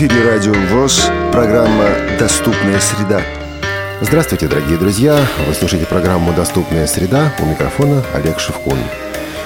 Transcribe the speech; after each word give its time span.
эфире 0.00 0.30
Радио 0.30 0.54
ВОЗ, 0.70 1.10
программа 1.30 1.84
«Доступная 2.18 2.80
среда». 2.80 3.20
Здравствуйте, 4.00 4.48
дорогие 4.48 4.78
друзья! 4.78 5.20
Вы 5.46 5.52
слушаете 5.52 5.84
программу 5.84 6.32
«Доступная 6.32 6.86
среда». 6.86 7.34
У 7.38 7.44
микрофона 7.44 8.02
Олег 8.14 8.40
Шевкун. 8.40 8.78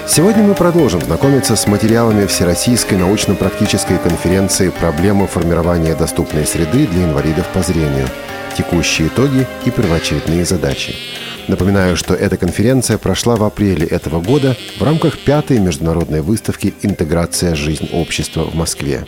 Сегодня 0.06 0.44
мы 0.44 0.54
продолжим 0.54 1.00
знакомиться 1.00 1.56
с 1.56 1.66
материалами 1.66 2.26
Всероссийской 2.26 2.96
научно-практической 2.96 3.98
конференции 3.98 4.70
«Проблема 4.70 5.26
формирования 5.26 5.96
доступной 5.96 6.46
среды 6.46 6.86
для 6.86 7.02
инвалидов 7.02 7.48
по 7.52 7.60
зрению. 7.60 8.06
Текущие 8.56 9.08
итоги 9.08 9.48
и 9.64 9.72
первоочередные 9.72 10.44
задачи». 10.44 10.94
Напоминаю, 11.48 11.96
что 11.96 12.14
эта 12.14 12.36
конференция 12.36 12.96
прошла 12.96 13.34
в 13.34 13.42
апреле 13.42 13.88
этого 13.88 14.20
года 14.20 14.56
в 14.78 14.84
рамках 14.84 15.18
пятой 15.18 15.58
международной 15.58 16.20
выставки 16.20 16.74
«Интеграция. 16.82 17.56
Жизнь 17.56 17.88
общества» 17.92 18.44
в 18.44 18.54
Москве. 18.54 19.04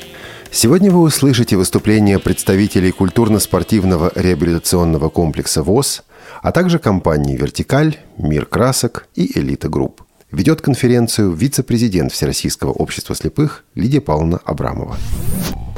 Сегодня 0.51 0.91
вы 0.91 1.01
услышите 1.01 1.57
выступления 1.57 2.18
представителей 2.18 2.93
культурно-спортивного 2.93 4.13
реабилитационного 4.14 5.09
комплекса 5.09 5.63
ВОЗ, 5.63 6.03
а 6.43 6.53
также 6.53 6.79
компаний 6.79 7.37
«Вертикаль», 7.37 7.96
«Мир 8.17 8.46
красок» 8.46 9.07
и 9.14 9.39
«Элита 9.39 9.68
Групп. 9.68 10.03
Ведет 10.32 10.61
конференцию 10.61 11.32
вице-президент 11.32 12.13
Всероссийского 12.13 12.71
общества 12.71 13.14
слепых 13.14 13.64
Лидия 13.75 14.01
Павловна 14.01 14.40
Абрамова. 14.45 14.96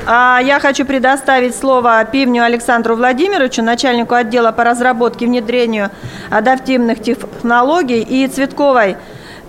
А, 0.06 0.40
я 0.42 0.58
хочу 0.58 0.86
предоставить 0.86 1.54
слово 1.54 2.04
Пивню 2.04 2.42
Александру 2.42 2.96
Владимировичу, 2.96 3.62
начальнику 3.62 4.14
отдела 4.14 4.52
по 4.52 4.64
разработке 4.64 5.26
и 5.26 5.28
внедрению 5.28 5.90
адаптивных 6.30 7.02
технологий, 7.02 8.00
и 8.02 8.26
Цветковой 8.26 8.96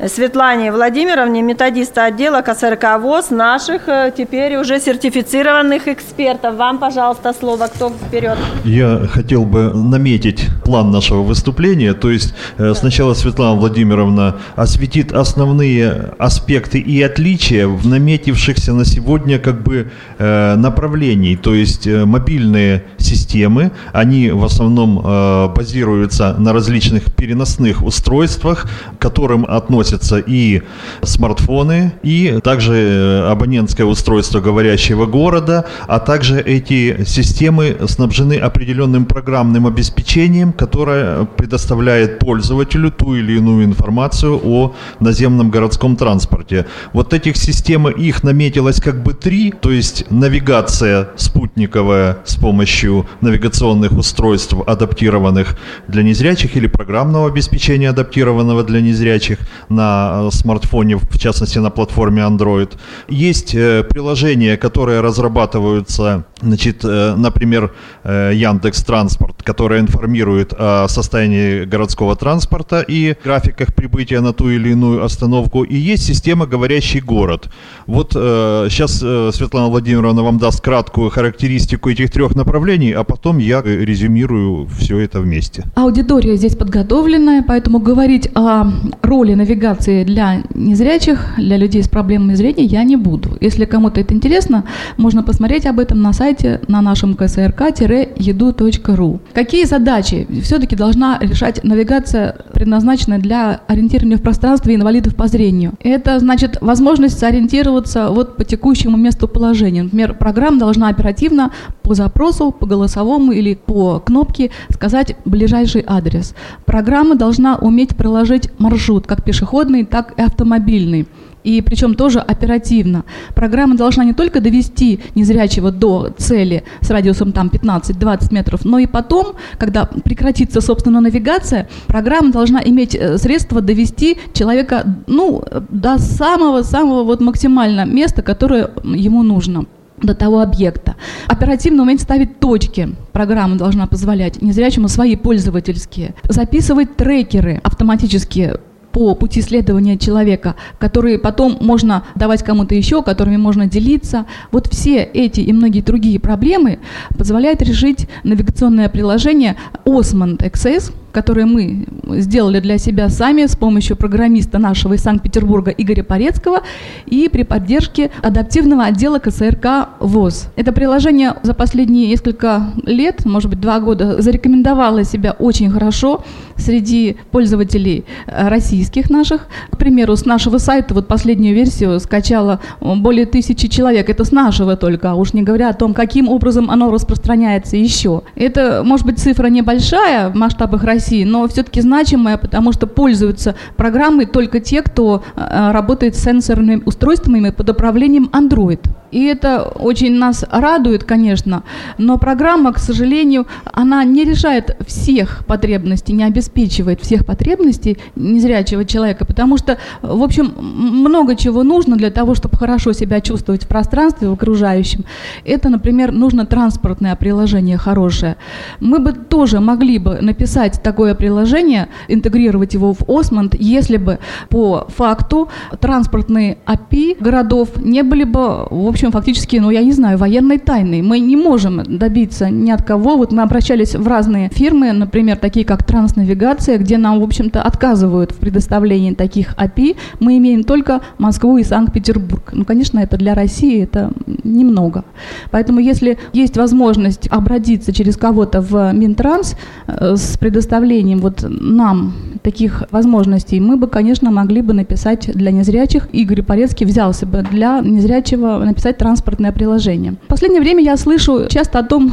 Светлане 0.07 0.71
Владимировне, 0.71 1.41
методиста 1.41 2.05
отдела 2.05 2.41
КСРК 2.41 3.01
ВОЗ, 3.01 3.31
наших 3.31 3.89
э, 3.89 4.13
теперь 4.17 4.55
уже 4.55 4.79
сертифицированных 4.79 5.89
экспертов. 5.89 6.55
Вам, 6.55 6.77
пожалуйста, 6.77 7.33
слово. 7.37 7.67
Кто 7.67 7.89
вперед? 7.89 8.37
Я 8.63 9.01
хотел 9.11 9.43
бы 9.43 9.73
наметить 9.73 10.47
план 10.63 10.91
нашего 10.91 11.21
выступления. 11.23 11.93
То 11.93 12.11
есть 12.11 12.33
э, 12.57 12.73
сначала 12.75 13.13
Светлана 13.13 13.59
Владимировна 13.59 14.37
осветит 14.55 15.11
основные 15.11 16.13
аспекты 16.17 16.79
и 16.79 17.01
отличия 17.01 17.67
в 17.67 17.85
наметившихся 17.85 18.71
на 18.71 18.85
сегодня 18.85 19.37
как 19.37 19.61
бы 19.63 19.91
э, 20.17 20.55
направлений. 20.55 21.35
То 21.35 21.53
есть 21.53 21.85
мобильные 21.87 22.85
системы, 22.99 23.71
они 23.91 24.31
в 24.31 24.45
основном 24.45 25.53
базируются 25.53 26.35
на 26.37 26.53
различных 26.53 27.13
переносных 27.13 27.83
устройствах, 27.83 28.65
к 28.97 29.01
которым 29.01 29.45
относятся 29.45 29.88
относятся 29.89 30.19
и 30.19 30.61
смартфоны, 31.01 31.93
и 32.03 32.39
также 32.43 32.73
э, 32.73 33.31
абонентское 33.31 33.85
устройство 33.85 34.39
говорящего 34.39 35.05
города, 35.05 35.65
а 35.87 35.99
также 35.99 36.39
эти 36.39 37.03
системы 37.05 37.77
снабжены 37.87 38.35
определенным 38.35 39.05
программным 39.05 39.65
обеспечением, 39.67 40.53
которое 40.53 41.25
предоставляет 41.25 42.19
пользователю 42.19 42.91
ту 42.91 43.15
или 43.15 43.37
иную 43.37 43.65
информацию 43.65 44.39
о 44.43 44.73
наземном 44.99 45.49
городском 45.49 45.95
транспорте. 45.95 46.65
Вот 46.93 47.13
этих 47.13 47.37
систем, 47.37 47.87
их 47.87 48.23
наметилось 48.23 48.81
как 48.81 49.03
бы 49.03 49.13
три, 49.13 49.51
то 49.51 49.71
есть 49.71 50.05
навигация 50.11 51.09
спутниковая 51.15 52.17
с 52.25 52.35
помощью 52.35 53.05
навигационных 53.21 53.91
устройств, 53.91 54.53
адаптированных 54.67 55.57
для 55.87 56.03
незрячих, 56.03 56.55
или 56.55 56.67
программного 56.67 57.27
обеспечения, 57.27 57.89
адаптированного 57.89 58.63
для 58.63 58.81
незрячих, 58.81 59.39
на 59.79 60.27
э, 60.27 60.31
смартфоне, 60.31 60.97
в 60.97 61.17
частности 61.17 61.59
на 61.59 61.69
платформе 61.69 62.21
Android. 62.21 62.69
Есть 63.07 63.55
э, 63.55 63.83
приложения, 63.83 64.57
которые 64.57 65.01
разрабатываются, 65.01 66.23
значит, 66.41 66.83
э, 66.83 67.15
например, 67.17 67.71
Яндекс 68.05 68.83
Транспорт, 68.83 69.43
которая 69.43 69.79
информирует 69.81 70.53
о 70.59 70.87
состоянии 70.87 71.65
городского 71.65 72.15
транспорта 72.15 72.81
и 72.81 73.15
графиках 73.23 73.73
прибытия 73.75 74.21
на 74.21 74.33
ту 74.33 74.49
или 74.49 74.69
иную 74.71 75.03
остановку. 75.03 75.63
И 75.63 75.75
есть 75.75 76.05
система 76.05 76.45
«Говорящий 76.45 77.01
город». 77.01 77.49
Вот 77.87 78.13
сейчас 78.13 78.99
Светлана 79.35 79.67
Владимировна 79.67 80.23
вам 80.23 80.37
даст 80.37 80.61
краткую 80.61 81.09
характеристику 81.09 81.89
этих 81.89 82.11
трех 82.11 82.35
направлений, 82.35 82.91
а 82.91 83.03
потом 83.03 83.39
я 83.39 83.61
резюмирую 83.61 84.67
все 84.79 84.99
это 84.99 85.19
вместе. 85.21 85.63
Аудитория 85.75 86.37
здесь 86.37 86.55
подготовленная, 86.55 87.43
поэтому 87.47 87.79
говорить 87.79 88.29
о 88.35 88.65
роли 89.01 89.35
навигации 89.35 89.68
навигации 89.69 90.03
для 90.03 90.43
незрячих, 90.53 91.25
для 91.37 91.57
людей 91.57 91.83
с 91.83 91.87
проблемами 91.87 92.35
зрения 92.35 92.63
я 92.63 92.83
не 92.83 92.95
буду. 92.95 93.37
Если 93.41 93.65
кому-то 93.65 94.01
это 94.01 94.13
интересно, 94.13 94.63
можно 94.97 95.23
посмотреть 95.23 95.65
об 95.65 95.79
этом 95.79 96.01
на 96.01 96.13
сайте 96.13 96.61
на 96.67 96.81
нашем 96.81 97.13
ksrk-edu.ru. 97.13 99.19
Какие 99.33 99.65
задачи 99.65 100.27
все-таки 100.43 100.75
должна 100.75 101.19
решать 101.21 101.63
навигация, 101.63 102.35
предназначенная 102.53 103.19
для 103.19 103.61
ориентирования 103.67 104.17
в 104.17 104.21
пространстве 104.21 104.75
инвалидов 104.75 105.15
по 105.15 105.27
зрению? 105.27 105.73
Это 105.83 106.19
значит 106.19 106.57
возможность 106.61 107.19
сориентироваться 107.19 108.09
вот 108.09 108.37
по 108.37 108.43
текущему 108.43 108.97
месту 108.97 109.27
положения. 109.27 109.83
Например, 109.83 110.13
программа 110.13 110.59
должна 110.59 110.89
оперативно 110.89 111.51
по 111.83 111.93
запросу, 111.93 112.51
по 112.51 112.65
голосовому 112.65 113.31
или 113.31 113.55
по 113.55 113.99
кнопке 113.99 114.51
сказать 114.69 115.15
ближайший 115.25 115.83
адрес. 115.85 116.33
Программа 116.65 117.15
должна 117.15 117.55
уметь 117.55 117.95
проложить 117.95 118.49
маршрут, 118.59 119.07
как 119.07 119.23
пешеход 119.23 119.48
пешеходный, 119.49 119.85
так 119.85 120.13
и 120.17 120.21
автомобильный. 120.21 121.07
И 121.45 121.61
причем 121.61 121.95
тоже 121.95 122.19
оперативно. 122.19 123.05
Программа 123.33 123.77
должна 123.77 124.03
не 124.03 124.13
только 124.13 124.41
довести 124.41 124.99
незрячего 125.15 125.71
до 125.71 126.09
цели 126.17 126.63
с 126.81 126.89
радиусом 126.89 127.31
там 127.31 127.47
15-20 127.47 128.33
метров, 128.33 128.65
но 128.65 128.77
и 128.77 128.85
потом, 128.87 129.35
когда 129.57 129.85
прекратится, 129.85 130.61
собственно, 130.61 130.99
навигация, 130.99 131.69
программа 131.87 132.31
должна 132.31 132.61
иметь 132.65 132.93
э, 132.93 133.17
средства 133.17 133.61
довести 133.61 134.17
человека 134.33 134.83
ну, 135.07 135.41
до 135.69 135.97
самого-самого 135.97 137.03
вот 137.03 137.21
максимального 137.21 137.85
места, 137.85 138.21
которое 138.21 138.71
ему 138.83 139.23
нужно 139.23 139.65
до 140.01 140.13
того 140.13 140.41
объекта. 140.41 140.95
Оперативно 141.27 141.83
уметь 141.83 142.01
ставить 142.01 142.39
точки. 142.39 142.89
Программа 143.13 143.55
должна 143.55 143.87
позволять 143.87 144.41
незрячему 144.41 144.87
свои 144.87 145.15
пользовательские. 145.15 146.15
Записывать 146.23 146.95
трекеры 146.97 147.61
автоматически 147.63 148.55
по 148.91 149.15
пути 149.15 149.41
следования 149.41 149.97
человека, 149.97 150.55
которые 150.79 151.19
потом 151.19 151.57
можно 151.59 152.03
давать 152.15 152.43
кому-то 152.43 152.75
еще, 152.75 153.03
которыми 153.03 153.37
можно 153.37 153.67
делиться. 153.67 154.25
Вот 154.51 154.67
все 154.67 155.03
эти 155.03 155.41
и 155.41 155.53
многие 155.53 155.81
другие 155.81 156.19
проблемы 156.19 156.79
позволяет 157.17 157.61
решить 157.61 158.07
навигационное 158.23 158.89
приложение 158.89 159.55
Osmond 159.85 160.37
XS, 160.37 160.93
которые 161.11 161.45
мы 161.45 161.85
сделали 162.19 162.59
для 162.59 162.77
себя 162.77 163.09
сами 163.09 163.45
с 163.45 163.55
помощью 163.55 163.95
программиста 163.95 164.59
нашего 164.59 164.93
из 164.93 165.01
Санкт-Петербурга 165.01 165.71
Игоря 165.71 166.03
Порецкого 166.03 166.61
и 167.05 167.29
при 167.31 167.43
поддержке 167.43 168.11
адаптивного 168.21 168.85
отдела 168.85 169.19
КСРК 169.19 169.89
ВОЗ. 169.99 170.49
Это 170.55 170.71
приложение 170.71 171.35
за 171.43 171.53
последние 171.53 172.07
несколько 172.07 172.71
лет, 172.85 173.25
может 173.25 173.49
быть, 173.49 173.59
два 173.59 173.79
года, 173.79 174.21
зарекомендовало 174.21 175.03
себя 175.03 175.35
очень 175.37 175.69
хорошо 175.69 176.23
среди 176.57 177.17
пользователей 177.31 178.05
э, 178.27 178.47
российских 178.49 179.09
наших. 179.09 179.47
К 179.71 179.77
примеру, 179.77 180.15
с 180.15 180.25
нашего 180.25 180.57
сайта 180.57 180.93
вот 180.93 181.07
последнюю 181.07 181.55
версию 181.55 181.99
скачало 181.99 182.59
более 182.81 183.25
тысячи 183.25 183.67
человек. 183.67 184.09
Это 184.09 184.23
с 184.23 184.31
нашего 184.31 184.75
только, 184.75 185.11
а 185.11 185.15
уж 185.15 185.33
не 185.33 185.43
говоря 185.43 185.69
о 185.69 185.73
том, 185.73 185.93
каким 185.93 186.29
образом 186.29 186.69
оно 186.69 186.91
распространяется 186.91 187.77
еще. 187.77 188.23
Это, 188.35 188.83
может 188.85 189.05
быть, 189.05 189.19
цифра 189.19 189.47
небольшая 189.47 190.29
в 190.29 190.35
масштабах 190.35 190.83
России, 190.83 190.98
России, 190.99 191.23
но 191.23 191.47
все-таки 191.47 191.81
значимая, 191.81 192.37
потому 192.37 192.73
что 192.73 192.85
пользуются 192.85 193.55
программой 193.77 194.25
только 194.25 194.59
те, 194.59 194.81
кто 194.81 195.23
э, 195.35 195.71
работает 195.71 196.15
с 196.15 196.23
сенсорными 196.23 196.83
устройствами 196.85 197.51
под 197.51 197.69
управлением 197.69 198.29
Android. 198.33 198.81
И 199.11 199.23
это 199.23 199.63
очень 199.63 200.13
нас 200.15 200.45
радует, 200.49 201.03
конечно, 201.03 201.63
но 201.97 202.17
программа, 202.17 202.73
к 202.73 202.77
сожалению, 202.77 203.47
она 203.73 204.03
не 204.03 204.23
решает 204.23 204.77
всех 204.87 205.45
потребностей, 205.45 206.13
не 206.13 206.23
обеспечивает 206.23 207.01
всех 207.01 207.25
потребностей 207.25 207.97
незрячего 208.15 208.85
человека, 208.85 209.25
потому 209.25 209.57
что, 209.57 209.77
в 210.01 210.21
общем, 210.21 210.53
много 210.59 211.35
чего 211.35 211.63
нужно 211.63 211.95
для 211.95 212.11
того, 212.11 212.35
чтобы 212.35 212.57
хорошо 212.57 212.93
себя 212.93 213.21
чувствовать 213.21 213.63
в 213.63 213.67
пространстве, 213.67 214.29
в 214.29 214.33
окружающем. 214.33 215.05
Это, 215.45 215.69
например, 215.69 216.11
нужно 216.11 216.45
транспортное 216.45 217.15
приложение 217.15 217.77
хорошее. 217.77 218.35
Мы 218.79 218.99
бы 218.99 219.13
тоже 219.13 219.59
могли 219.59 219.97
бы 219.97 220.19
написать 220.21 220.81
такое 220.83 221.15
приложение, 221.15 221.87
интегрировать 222.07 222.73
его 222.73 222.93
в 222.93 223.01
Осмонд, 223.07 223.55
если 223.59 223.97
бы 223.97 224.19
по 224.49 224.87
факту 224.89 225.49
транспортные 225.79 226.57
API 226.65 227.17
городов 227.19 227.69
не 227.77 228.03
были 228.03 228.23
бы, 228.23 228.67
в 228.69 228.87
общем, 228.87 228.98
общем, 228.99 229.11
фактически, 229.11 229.55
ну, 229.57 229.69
я 229.69 229.81
не 229.81 229.93
знаю, 229.93 230.17
военной 230.17 230.57
тайной. 230.57 231.01
Мы 231.01 231.19
не 231.19 231.37
можем 231.37 231.97
добиться 231.97 232.49
ни 232.49 232.69
от 232.69 232.83
кого. 232.83 233.15
Вот 233.15 233.31
мы 233.31 233.43
обращались 233.43 233.95
в 233.95 234.05
разные 234.05 234.49
фирмы, 234.49 234.91
например, 234.91 235.37
такие 235.37 235.65
как 235.65 235.85
Транснавигация, 235.85 236.77
где 236.77 236.97
нам, 236.97 237.21
в 237.21 237.23
общем-то, 237.23 237.61
отказывают 237.61 238.31
в 238.31 238.35
предоставлении 238.35 239.13
таких 239.13 239.55
API. 239.55 239.95
Мы 240.19 240.37
имеем 240.37 240.63
только 240.63 240.99
Москву 241.17 241.57
и 241.57 241.63
Санкт-Петербург. 241.63 242.49
Ну, 242.51 242.65
конечно, 242.65 242.99
это 242.99 243.15
для 243.17 243.35
России 243.35 243.81
это 243.81 244.11
немного. 244.43 245.05
Поэтому 245.51 245.79
если 245.79 246.17
есть 246.33 246.57
возможность 246.57 247.29
обратиться 247.29 247.93
через 247.93 248.17
кого-то 248.17 248.59
в 248.59 248.91
Минтранс 248.91 249.55
э, 249.87 250.15
с 250.17 250.37
предоставлением 250.37 251.19
вот 251.19 251.45
нам 251.47 252.13
таких 252.43 252.83
возможностей, 252.91 253.59
мы 253.61 253.77
бы, 253.77 253.87
конечно, 253.87 254.29
могли 254.31 254.61
бы 254.61 254.73
написать 254.73 255.31
для 255.33 255.51
незрячих. 255.51 256.09
Игорь 256.11 256.41
Порецкий 256.41 256.85
взялся 256.85 257.25
бы 257.25 257.45
для 257.49 257.79
незрячего 257.79 258.63
написать 258.63 258.88
транспортное 258.97 259.51
приложение. 259.51 260.13
В 260.23 260.27
последнее 260.27 260.61
время 260.61 260.83
я 260.83 260.97
слышу 260.97 261.47
часто 261.49 261.79
о 261.79 261.83
том, 261.83 262.11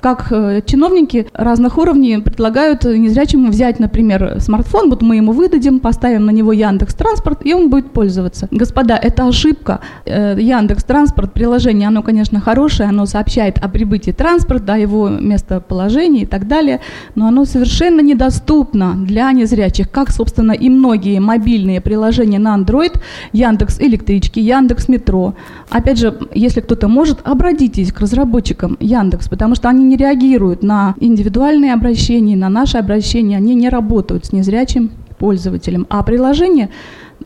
как 0.00 0.30
э, 0.30 0.62
чиновники 0.64 1.26
разных 1.32 1.78
уровней 1.78 2.18
предлагают 2.18 2.84
незрячему 2.84 3.48
взять, 3.48 3.78
например, 3.80 4.36
смартфон, 4.40 4.90
вот 4.90 5.02
мы 5.02 5.16
ему 5.16 5.32
выдадим, 5.32 5.80
поставим 5.80 6.26
на 6.26 6.30
него 6.30 6.52
Яндекс 6.52 6.94
Транспорт, 6.94 7.44
и 7.44 7.54
он 7.54 7.70
будет 7.70 7.90
пользоваться. 7.90 8.48
Господа, 8.50 8.96
это 8.96 9.26
ошибка. 9.26 9.80
Э, 10.04 10.36
Яндекс 10.38 10.84
Транспорт, 10.84 11.32
приложение, 11.32 11.88
оно, 11.88 12.02
конечно, 12.02 12.40
хорошее, 12.40 12.88
оно 12.88 13.06
сообщает 13.06 13.58
о 13.58 13.68
прибытии 13.68 14.12
транспорта, 14.12 14.74
о 14.74 14.78
его 14.78 15.08
местоположении 15.08 16.22
и 16.22 16.26
так 16.26 16.46
далее, 16.46 16.80
но 17.14 17.26
оно 17.26 17.44
совершенно 17.44 18.00
недоступно 18.00 18.94
для 18.96 19.32
незрячих, 19.32 19.90
как, 19.90 20.10
собственно, 20.10 20.52
и 20.52 20.68
многие 20.68 21.18
мобильные 21.18 21.80
приложения 21.80 22.38
на 22.38 22.56
Android, 22.56 23.00
Яндекс 23.32 23.80
Электрички, 23.80 24.40
Яндекс 24.40 24.88
Метро. 24.88 25.34
Опять 25.70 25.98
же, 25.98 26.15
если 26.34 26.60
кто-то 26.60 26.88
может, 26.88 27.18
обратитесь 27.24 27.92
к 27.92 28.00
разработчикам 28.00 28.76
Яндекс, 28.80 29.28
потому 29.28 29.54
что 29.54 29.68
они 29.68 29.84
не 29.84 29.96
реагируют 29.96 30.62
на 30.62 30.94
индивидуальные 31.00 31.72
обращения, 31.72 32.36
на 32.36 32.48
наши 32.48 32.78
обращения, 32.78 33.36
они 33.36 33.54
не 33.54 33.68
работают 33.68 34.26
с 34.26 34.32
незрячим 34.32 34.90
пользователем. 35.18 35.86
А 35.88 36.02
приложение 36.02 36.70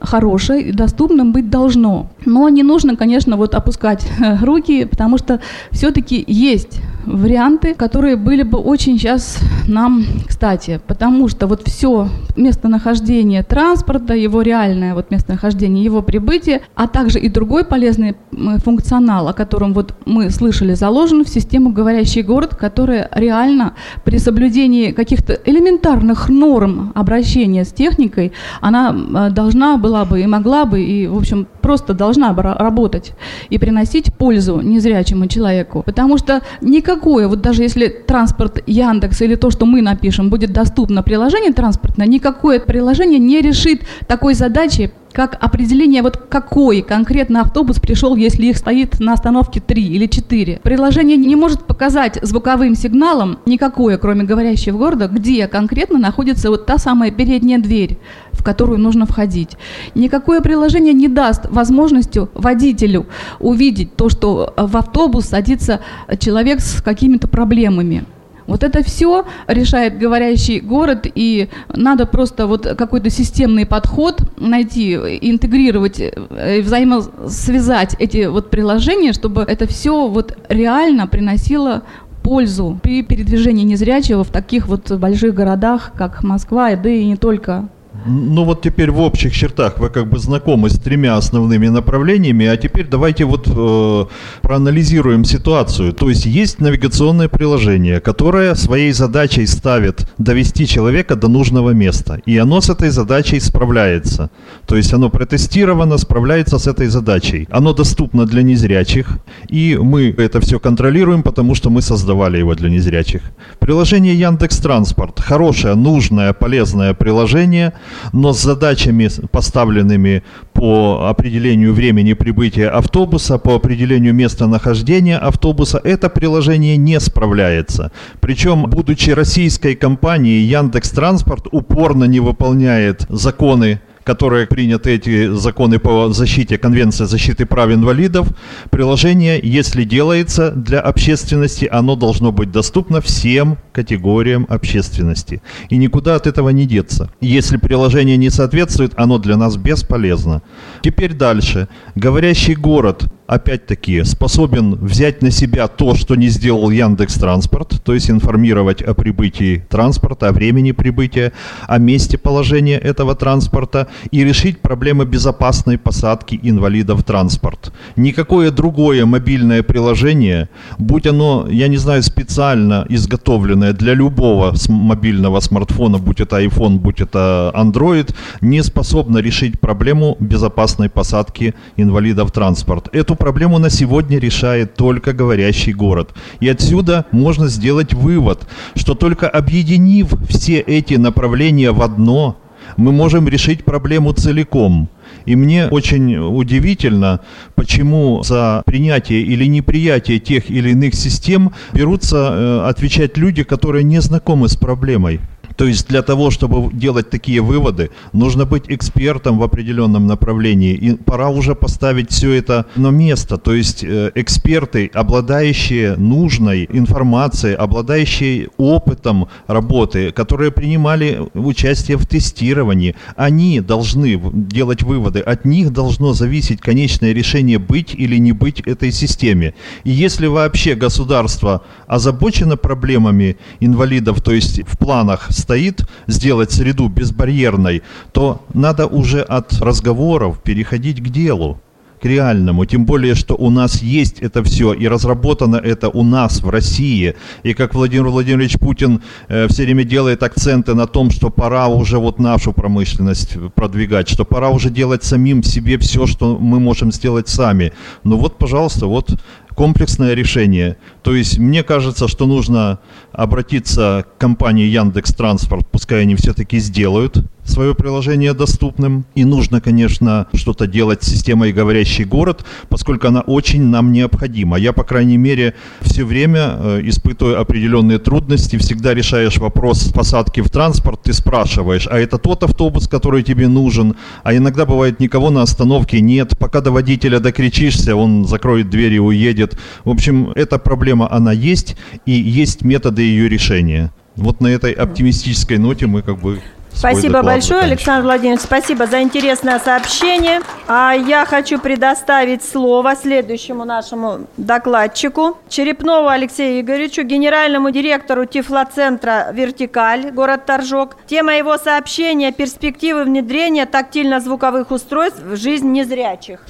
хорошее 0.00 0.68
и 0.68 0.72
доступным 0.72 1.32
быть 1.32 1.50
должно. 1.50 2.10
Но 2.24 2.48
не 2.48 2.62
нужно, 2.62 2.96
конечно, 2.96 3.36
вот 3.36 3.54
опускать 3.54 4.06
руки, 4.42 4.84
потому 4.84 5.18
что 5.18 5.40
все-таки 5.70 6.24
есть 6.26 6.80
варианты, 7.16 7.74
которые 7.74 8.16
были 8.16 8.42
бы 8.42 8.58
очень 8.58 8.98
сейчас 8.98 9.38
нам 9.66 10.04
кстати, 10.26 10.80
потому 10.86 11.28
что 11.28 11.46
вот 11.46 11.62
все 11.66 12.08
местонахождение 12.36 13.42
транспорта, 13.42 14.14
его 14.14 14.42
реальное 14.42 14.94
вот 14.94 15.10
местонахождение, 15.10 15.84
его 15.84 16.02
прибытие, 16.02 16.62
а 16.74 16.86
также 16.86 17.18
и 17.18 17.28
другой 17.28 17.64
полезный 17.64 18.16
функционал, 18.64 19.28
о 19.28 19.32
котором 19.32 19.74
вот 19.74 19.94
мы 20.06 20.30
слышали, 20.30 20.74
заложен 20.74 21.24
в 21.24 21.28
систему 21.28 21.72
«Говорящий 21.72 22.22
город», 22.22 22.54
которая 22.54 23.10
реально 23.14 23.74
при 24.04 24.18
соблюдении 24.18 24.92
каких-то 24.92 25.34
элементарных 25.44 26.28
норм 26.28 26.92
обращения 26.94 27.64
с 27.64 27.72
техникой, 27.72 28.32
она 28.60 29.30
должна 29.30 29.76
была 29.76 30.04
бы 30.04 30.22
и 30.22 30.26
могла 30.26 30.64
бы, 30.64 30.82
и, 30.82 31.06
в 31.06 31.16
общем, 31.16 31.46
просто 31.70 31.94
должна 31.94 32.34
работать 32.34 33.12
и 33.48 33.56
приносить 33.56 34.12
пользу 34.12 34.60
незрячему 34.60 35.28
человеку. 35.28 35.84
Потому 35.86 36.18
что 36.18 36.40
никакое, 36.60 37.28
вот 37.28 37.42
даже 37.42 37.62
если 37.62 37.86
транспорт 37.86 38.58
Яндекс 38.66 39.22
или 39.22 39.36
то, 39.36 39.50
что 39.50 39.66
мы 39.66 39.80
напишем, 39.80 40.30
будет 40.30 40.52
доступно 40.52 41.04
приложение 41.04 41.52
транспортное, 41.52 42.08
никакое 42.08 42.58
приложение 42.58 43.20
не 43.20 43.40
решит 43.40 43.82
такой 44.08 44.34
задачи, 44.34 44.90
как 45.12 45.36
определение, 45.40 46.02
вот 46.02 46.16
какой 46.16 46.82
конкретно 46.82 47.40
автобус 47.40 47.80
пришел, 47.80 48.16
если 48.16 48.46
их 48.46 48.56
стоит 48.56 49.00
на 49.00 49.14
остановке 49.14 49.60
3 49.60 49.82
или 49.82 50.06
4. 50.06 50.60
Приложение 50.62 51.16
не 51.16 51.36
может 51.36 51.64
показать 51.64 52.18
звуковым 52.22 52.74
сигналом 52.74 53.38
никакое, 53.46 53.98
кроме 53.98 54.24
говорящего 54.24 54.78
города, 54.78 55.08
где 55.08 55.48
конкретно 55.48 55.98
находится 55.98 56.50
вот 56.50 56.66
та 56.66 56.78
самая 56.78 57.10
передняя 57.10 57.58
дверь, 57.58 57.98
в 58.32 58.44
которую 58.44 58.78
нужно 58.78 59.06
входить. 59.06 59.56
Никакое 59.94 60.40
приложение 60.40 60.94
не 60.94 61.08
даст 61.08 61.46
возможностью 61.50 62.30
водителю 62.34 63.06
увидеть 63.38 63.96
то, 63.96 64.08
что 64.08 64.54
в 64.56 64.76
автобус 64.76 65.26
садится 65.26 65.80
человек 66.18 66.60
с 66.60 66.80
какими-то 66.82 67.28
проблемами. 67.28 68.04
Вот 68.50 68.64
это 68.64 68.82
все 68.82 69.26
решает 69.46 69.96
говорящий 69.96 70.58
город, 70.58 71.06
и 71.14 71.48
надо 71.72 72.04
просто 72.04 72.48
вот 72.48 72.66
какой-то 72.66 73.08
системный 73.08 73.64
подход 73.64 74.22
найти, 74.38 74.94
интегрировать, 74.94 76.00
э, 76.00 76.60
взаимосвязать 76.60 77.94
эти 78.00 78.26
вот 78.26 78.50
приложения, 78.50 79.12
чтобы 79.12 79.42
это 79.42 79.68
все 79.68 80.08
вот 80.08 80.36
реально 80.48 81.06
приносило 81.06 81.84
пользу 82.24 82.80
при 82.82 83.04
передвижении 83.04 83.62
незрячего 83.62 84.24
в 84.24 84.30
таких 84.30 84.66
вот 84.66 84.90
больших 84.90 85.32
городах, 85.32 85.92
как 85.96 86.24
Москва, 86.24 86.74
да 86.74 86.90
и 86.90 87.04
не 87.04 87.14
только. 87.14 87.68
Ну 88.06 88.44
вот 88.44 88.62
теперь 88.62 88.90
в 88.90 89.00
общих 89.00 89.34
чертах 89.34 89.78
вы 89.78 89.90
как 89.90 90.08
бы 90.08 90.18
знакомы 90.18 90.70
с 90.70 90.78
тремя 90.78 91.16
основными 91.16 91.68
направлениями, 91.68 92.46
а 92.46 92.56
теперь 92.56 92.86
давайте 92.86 93.24
вот 93.24 93.48
э, 93.48 94.04
проанализируем 94.42 95.24
ситуацию. 95.24 95.92
То 95.92 96.08
есть 96.08 96.24
есть 96.24 96.60
навигационное 96.60 97.28
приложение, 97.28 98.00
которое 98.00 98.54
своей 98.54 98.92
задачей 98.92 99.44
ставит 99.46 100.08
довести 100.18 100.66
человека 100.66 101.16
до 101.16 101.28
нужного 101.28 101.70
места, 101.70 102.20
и 102.26 102.38
оно 102.38 102.60
с 102.60 102.70
этой 102.70 102.90
задачей 102.90 103.40
справляется. 103.40 104.30
То 104.66 104.76
есть 104.76 104.94
оно 104.94 105.10
протестировано, 105.10 105.98
справляется 105.98 106.58
с 106.58 106.68
этой 106.68 106.86
задачей. 106.86 107.48
Оно 107.50 107.72
доступно 107.72 108.24
для 108.24 108.42
незрячих, 108.42 109.18
и 109.48 109.76
мы 109.76 110.14
это 110.16 110.40
все 110.40 110.60
контролируем, 110.60 111.22
потому 111.22 111.56
что 111.56 111.70
мы 111.70 111.82
создавали 111.82 112.38
его 112.38 112.54
для 112.54 112.70
незрячих. 112.70 113.22
Приложение 113.58 114.14
Яндекс 114.14 114.58
Транспорт 114.58 115.18
хорошее, 115.18 115.74
нужное, 115.74 116.32
полезное 116.32 116.94
приложение– 116.94 117.72
но 118.12 118.32
с 118.32 118.42
задачами, 118.42 119.08
поставленными 119.30 120.22
по 120.52 121.08
определению 121.08 121.72
времени 121.72 122.12
прибытия 122.12 122.68
автобуса, 122.68 123.38
по 123.38 123.54
определению 123.54 124.14
местонахождения 124.14 125.18
автобуса, 125.18 125.80
это 125.82 126.08
приложение 126.08 126.76
не 126.76 126.98
справляется. 127.00 127.92
Причем, 128.20 128.62
будучи 128.62 129.10
российской 129.10 129.74
компанией, 129.74 130.42
Яндекс 130.42 130.90
Транспорт 130.90 131.46
упорно 131.50 132.04
не 132.04 132.20
выполняет 132.20 133.06
законы 133.08 133.80
которые 134.04 134.46
приняты 134.46 134.94
эти 134.94 135.32
законы 135.32 135.78
по 135.78 136.12
защите, 136.12 136.58
Конвенция 136.58 137.06
защиты 137.06 137.46
прав 137.46 137.70
инвалидов, 137.70 138.28
приложение, 138.70 139.38
если 139.40 139.84
делается 139.84 140.50
для 140.50 140.80
общественности, 140.80 141.68
оно 141.70 141.96
должно 141.96 142.32
быть 142.32 142.50
доступно 142.50 143.00
всем 143.00 143.56
категориям 143.80 144.46
общественности. 144.50 145.40
И 145.70 145.78
никуда 145.78 146.16
от 146.16 146.26
этого 146.26 146.50
не 146.50 146.66
деться. 146.66 147.08
Если 147.22 147.56
приложение 147.56 148.18
не 148.18 148.30
соответствует, 148.30 148.92
оно 148.96 149.18
для 149.18 149.36
нас 149.36 149.56
бесполезно. 149.56 150.42
Теперь 150.82 151.14
дальше. 151.14 151.68
Говорящий 151.94 152.54
город 152.54 153.10
опять-таки, 153.30 154.02
способен 154.02 154.74
взять 154.74 155.22
на 155.22 155.30
себя 155.30 155.68
то, 155.68 155.94
что 155.94 156.16
не 156.16 156.28
сделал 156.28 156.68
Яндекс 156.70 157.14
Транспорт, 157.14 157.80
то 157.84 157.94
есть 157.94 158.10
информировать 158.10 158.82
о 158.82 158.92
прибытии 158.92 159.64
транспорта, 159.68 160.28
о 160.28 160.32
времени 160.32 160.72
прибытия, 160.72 161.32
о 161.68 161.78
месте 161.78 162.18
положения 162.18 162.76
этого 162.76 163.14
транспорта 163.14 163.86
и 164.10 164.24
решить 164.24 164.58
проблемы 164.58 165.04
безопасной 165.04 165.78
посадки 165.78 166.40
инвалидов 166.42 167.00
в 167.00 167.04
транспорт. 167.04 167.72
Никакое 167.94 168.50
другое 168.50 169.06
мобильное 169.06 169.62
приложение, 169.62 170.48
будь 170.78 171.06
оно, 171.06 171.46
я 171.48 171.68
не 171.68 171.76
знаю, 171.76 172.02
специально 172.02 172.84
изготовленное 172.88 173.69
для 173.72 173.94
любого 173.94 174.54
мобильного 174.68 175.40
смартфона, 175.40 175.98
будь 175.98 176.20
это 176.20 176.42
iPhone, 176.42 176.78
будь 176.78 177.00
это 177.00 177.52
Android, 177.54 178.14
не 178.40 178.62
способно 178.62 179.18
решить 179.18 179.60
проблему 179.60 180.16
безопасной 180.20 180.88
посадки 180.88 181.54
инвалидов 181.76 182.28
в 182.28 182.32
транспорт. 182.32 182.88
Эту 182.92 183.16
проблему 183.16 183.58
на 183.58 183.70
сегодня 183.70 184.18
решает 184.18 184.74
только 184.74 185.12
говорящий 185.12 185.72
город. 185.72 186.14
И 186.40 186.48
отсюда 186.48 187.04
можно 187.12 187.48
сделать 187.48 187.94
вывод, 187.94 188.46
что 188.74 188.94
только 188.94 189.28
объединив 189.28 190.12
все 190.28 190.60
эти 190.60 190.94
направления 190.94 191.72
в 191.72 191.82
одно, 191.82 192.36
мы 192.76 192.92
можем 192.92 193.28
решить 193.28 193.64
проблему 193.64 194.12
целиком. 194.12 194.88
И 195.24 195.36
мне 195.36 195.66
очень 195.66 196.16
удивительно, 196.16 197.20
почему 197.54 198.22
за 198.22 198.62
принятие 198.66 199.20
или 199.20 199.44
неприятие 199.44 200.18
тех 200.18 200.50
или 200.50 200.70
иных 200.70 200.94
систем 200.94 201.52
берутся 201.72 202.16
э, 202.16 202.68
отвечать 202.68 203.16
люди, 203.16 203.42
которые 203.42 203.84
не 203.84 204.00
знакомы 204.00 204.48
с 204.48 204.56
проблемой. 204.56 205.20
То 205.60 205.66
есть 205.66 205.88
для 205.88 206.00
того, 206.00 206.30
чтобы 206.30 206.72
делать 206.72 207.10
такие 207.10 207.42
выводы, 207.42 207.90
нужно 208.14 208.46
быть 208.46 208.64
экспертом 208.68 209.38
в 209.38 209.42
определенном 209.42 210.06
направлении. 210.06 210.72
И 210.72 210.94
пора 210.94 211.28
уже 211.28 211.54
поставить 211.54 212.10
все 212.10 212.32
это 212.32 212.64
на 212.76 212.88
место. 212.88 213.36
То 213.36 213.52
есть 213.52 213.84
э, 213.84 214.10
эксперты, 214.14 214.90
обладающие 214.94 215.96
нужной 215.96 216.66
информацией, 216.72 217.56
обладающие 217.56 218.48
опытом 218.56 219.28
работы, 219.48 220.12
которые 220.12 220.50
принимали 220.50 221.20
участие 221.34 221.98
в 221.98 222.06
тестировании, 222.06 222.94
они 223.14 223.60
должны 223.60 224.18
делать 224.32 224.82
выводы. 224.82 225.20
От 225.20 225.44
них 225.44 225.74
должно 225.74 226.14
зависеть 226.14 226.62
конечное 226.62 227.12
решение 227.12 227.58
быть 227.58 227.94
или 227.94 228.16
не 228.16 228.32
быть 228.32 228.60
этой 228.60 228.92
системе. 228.92 229.52
И 229.84 229.90
если 229.90 230.26
вообще 230.26 230.74
государство 230.74 231.60
озабочено 231.86 232.56
проблемами 232.56 233.36
инвалидов, 233.60 234.22
то 234.22 234.32
есть 234.32 234.62
в 234.66 234.78
планах 234.78 235.26
стоит 235.50 235.82
сделать 236.06 236.52
среду 236.52 236.86
безбарьерной, 236.88 237.82
то 238.12 238.40
надо 238.54 238.86
уже 238.86 239.20
от 239.20 239.60
разговоров 239.60 240.40
переходить 240.44 241.02
к 241.02 241.08
делу. 241.08 241.58
к 242.02 242.06
реальному. 242.06 242.64
Тем 242.64 242.86
более, 242.86 243.14
что 243.14 243.34
у 243.34 243.50
нас 243.50 243.82
есть 243.82 244.22
это 244.22 244.42
все, 244.42 244.72
и 244.72 244.88
разработано 244.88 245.56
это 245.56 245.90
у 245.90 246.02
нас 246.02 246.40
в 246.42 246.48
России. 246.48 247.14
И 247.42 247.52
как 247.52 247.74
Владимир 247.74 248.08
Владимирович 248.08 248.58
Путин 248.58 249.02
э, 249.28 249.46
все 249.48 249.64
время 249.64 249.84
делает 249.84 250.22
акценты 250.22 250.74
на 250.74 250.86
том, 250.86 251.10
что 251.10 251.30
пора 251.30 251.68
уже 251.68 251.98
вот 251.98 252.18
нашу 252.18 252.52
промышленность 252.52 253.36
продвигать, 253.54 254.08
что 254.08 254.24
пора 254.24 254.48
уже 254.48 254.70
делать 254.70 255.04
самим 255.04 255.42
себе 255.42 255.76
все, 255.76 256.06
что 256.06 256.38
мы 256.40 256.58
можем 256.58 256.90
сделать 256.90 257.28
сами. 257.28 257.72
Ну 258.04 258.16
вот, 258.16 258.38
пожалуйста, 258.38 258.86
вот 258.86 259.20
комплексное 259.60 260.14
решение. 260.14 260.78
То 261.02 261.14
есть 261.14 261.36
мне 261.36 261.62
кажется, 261.62 262.08
что 262.08 262.24
нужно 262.24 262.78
обратиться 263.12 264.06
к 264.08 264.18
компании 264.18 264.64
Яндекс 264.64 265.12
Транспорт, 265.12 265.66
пускай 265.70 266.00
они 266.00 266.14
все-таки 266.14 266.58
сделают 266.60 267.18
свое 267.50 267.74
приложение 267.74 268.32
доступным. 268.32 269.04
И 269.14 269.24
нужно, 269.24 269.60
конечно, 269.60 270.26
что-то 270.34 270.66
делать 270.66 271.02
с 271.02 271.08
системой 271.08 271.52
«Говорящий 271.52 272.04
город», 272.04 272.44
поскольку 272.68 273.08
она 273.08 273.20
очень 273.20 273.62
нам 273.62 273.92
необходима. 273.92 274.56
Я, 274.58 274.72
по 274.72 274.84
крайней 274.84 275.18
мере, 275.18 275.54
все 275.80 276.04
время 276.04 276.56
э, 276.58 276.80
испытываю 276.84 277.40
определенные 277.40 277.98
трудности. 277.98 278.56
Всегда 278.56 278.94
решаешь 278.94 279.38
вопрос 279.38 279.92
посадки 279.92 280.40
в 280.40 280.48
транспорт, 280.48 281.02
ты 281.02 281.12
спрашиваешь, 281.12 281.86
а 281.90 281.98
это 281.98 282.18
тот 282.18 282.42
автобус, 282.42 282.88
который 282.88 283.22
тебе 283.22 283.48
нужен? 283.48 283.96
А 284.22 284.34
иногда 284.34 284.64
бывает 284.64 285.00
никого 285.00 285.30
на 285.30 285.42
остановке 285.42 286.00
нет. 286.00 286.38
Пока 286.38 286.60
до 286.60 286.70
водителя 286.70 287.20
докричишься, 287.20 287.96
он 287.96 288.24
закроет 288.24 288.70
дверь 288.70 288.94
и 288.94 289.00
уедет. 289.00 289.58
В 289.84 289.90
общем, 289.90 290.32
эта 290.34 290.58
проблема, 290.58 291.10
она 291.10 291.32
есть, 291.32 291.76
и 292.06 292.12
есть 292.12 292.62
методы 292.62 293.02
ее 293.02 293.28
решения. 293.28 293.92
Вот 294.16 294.40
на 294.40 294.48
этой 294.48 294.72
оптимистической 294.72 295.58
ноте 295.58 295.86
мы 295.86 296.02
как 296.02 296.20
бы 296.20 296.40
Спасибо 296.72 297.22
большое, 297.22 297.62
Александр 297.62 298.04
Владимирович. 298.04 298.42
Спасибо 298.42 298.86
за 298.86 299.02
интересное 299.02 299.58
сообщение. 299.58 300.40
А 300.66 300.92
я 300.92 301.24
хочу 301.26 301.58
предоставить 301.58 302.42
слово 302.42 302.96
следующему 302.96 303.64
нашему 303.64 304.26
докладчику 304.36 305.36
Черепнову 305.48 306.08
Алексею 306.08 306.60
Игоревичу, 306.60 307.02
генеральному 307.02 307.70
директору 307.70 308.24
Тифлоцентра 308.24 309.30
«Вертикаль», 309.32 310.10
город 310.10 310.46
Торжок. 310.46 310.96
Тема 311.06 311.34
его 311.34 311.58
сообщения– 311.58 312.32
перспективы 312.40 313.04
внедрения 313.04 313.66
тактильно-звуковых 313.66 314.70
устройств 314.70 315.20
в 315.22 315.36
жизнь 315.36 315.70
незрячих. 315.70 316.40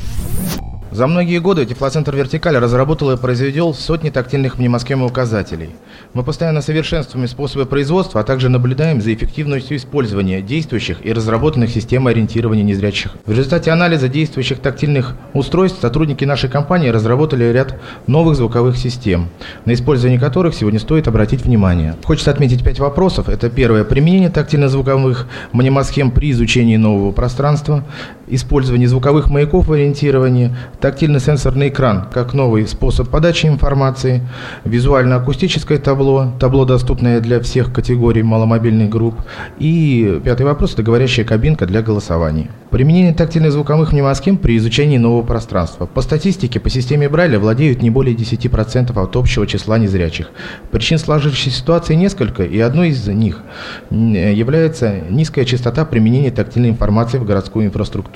За 0.92 1.06
многие 1.06 1.38
годы 1.38 1.66
Теплоцентр 1.66 2.16
«Вертикаль» 2.16 2.56
разработал 2.56 3.12
и 3.12 3.16
произвел 3.16 3.74
сотни 3.74 4.10
тактильных 4.10 4.58
мнемосхемоуказателей. 4.58 5.70
Мы 6.14 6.24
постоянно 6.24 6.62
совершенствуем 6.62 7.28
способы 7.28 7.64
производства, 7.64 8.20
а 8.20 8.24
также 8.24 8.48
наблюдаем 8.48 9.00
за 9.00 9.14
эффективностью 9.14 9.76
использования 9.76 10.42
действующих 10.42 11.06
и 11.06 11.12
разработанных 11.12 11.70
систем 11.70 12.08
ориентирования 12.08 12.64
незрячих. 12.64 13.12
В 13.24 13.30
результате 13.30 13.70
анализа 13.70 14.08
действующих 14.08 14.58
тактильных 14.58 15.14
устройств 15.32 15.80
сотрудники 15.80 16.24
нашей 16.24 16.50
компании 16.50 16.88
разработали 16.88 17.44
ряд 17.44 17.78
новых 18.08 18.34
звуковых 18.34 18.76
систем, 18.76 19.28
на 19.66 19.74
использование 19.74 20.18
которых 20.18 20.56
сегодня 20.56 20.80
стоит 20.80 21.06
обратить 21.06 21.44
внимание. 21.44 21.94
Хочется 22.02 22.32
отметить 22.32 22.64
пять 22.64 22.80
вопросов. 22.80 23.28
Это 23.28 23.48
первое– 23.48 23.84
применение 23.90 24.28
тактильно-звуковых 24.28 25.28
мнемосхем 25.52 26.10
при 26.10 26.32
изучении 26.32 26.76
нового 26.76 27.12
пространства, 27.12 27.84
использование 28.30 28.88
звуковых 28.88 29.30
маяков 29.30 29.68
в 29.68 29.72
ориентировании, 29.72 30.54
тактильно-сенсорный 30.80 31.68
экран 31.68 32.06
как 32.12 32.34
новый 32.34 32.66
способ 32.66 33.08
подачи 33.08 33.46
информации, 33.46 34.22
визуально-акустическое 34.64 35.78
табло, 35.78 36.32
табло, 36.38 36.64
доступное 36.64 37.20
для 37.20 37.40
всех 37.40 37.72
категорий 37.72 38.22
маломобильных 38.22 38.88
групп, 38.88 39.16
и 39.58 40.20
пятый 40.24 40.46
вопрос– 40.46 40.72
это 40.74 40.82
говорящая 40.82 41.26
кабинка 41.26 41.66
для 41.66 41.82
голосования. 41.82 42.48
Применение 42.70 43.12
тактильных 43.12 43.52
звуковых 43.52 43.92
мнемосхем 43.92 44.36
при 44.36 44.56
изучении 44.56 44.96
нового 44.96 45.22
пространства. 45.22 45.86
По 45.86 46.02
статистике, 46.02 46.60
по 46.60 46.70
системе 46.70 47.08
Брайля 47.08 47.40
владеют 47.40 47.82
не 47.82 47.90
более 47.90 48.14
10% 48.14 49.02
от 49.02 49.16
общего 49.16 49.46
числа 49.46 49.78
незрячих. 49.78 50.30
Причин 50.70 50.98
сложившейся 50.98 51.50
ситуации 51.50 51.94
несколько, 51.94 52.44
и 52.44 52.60
одной 52.60 52.90
из 52.90 53.06
них 53.08 53.42
является 53.90 55.00
низкая 55.10 55.44
частота 55.44 55.84
применения 55.84 56.30
тактильной 56.30 56.70
информации 56.70 57.18
в 57.18 57.24
городской 57.24 57.64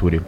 инфраструктуре. 0.05 0.23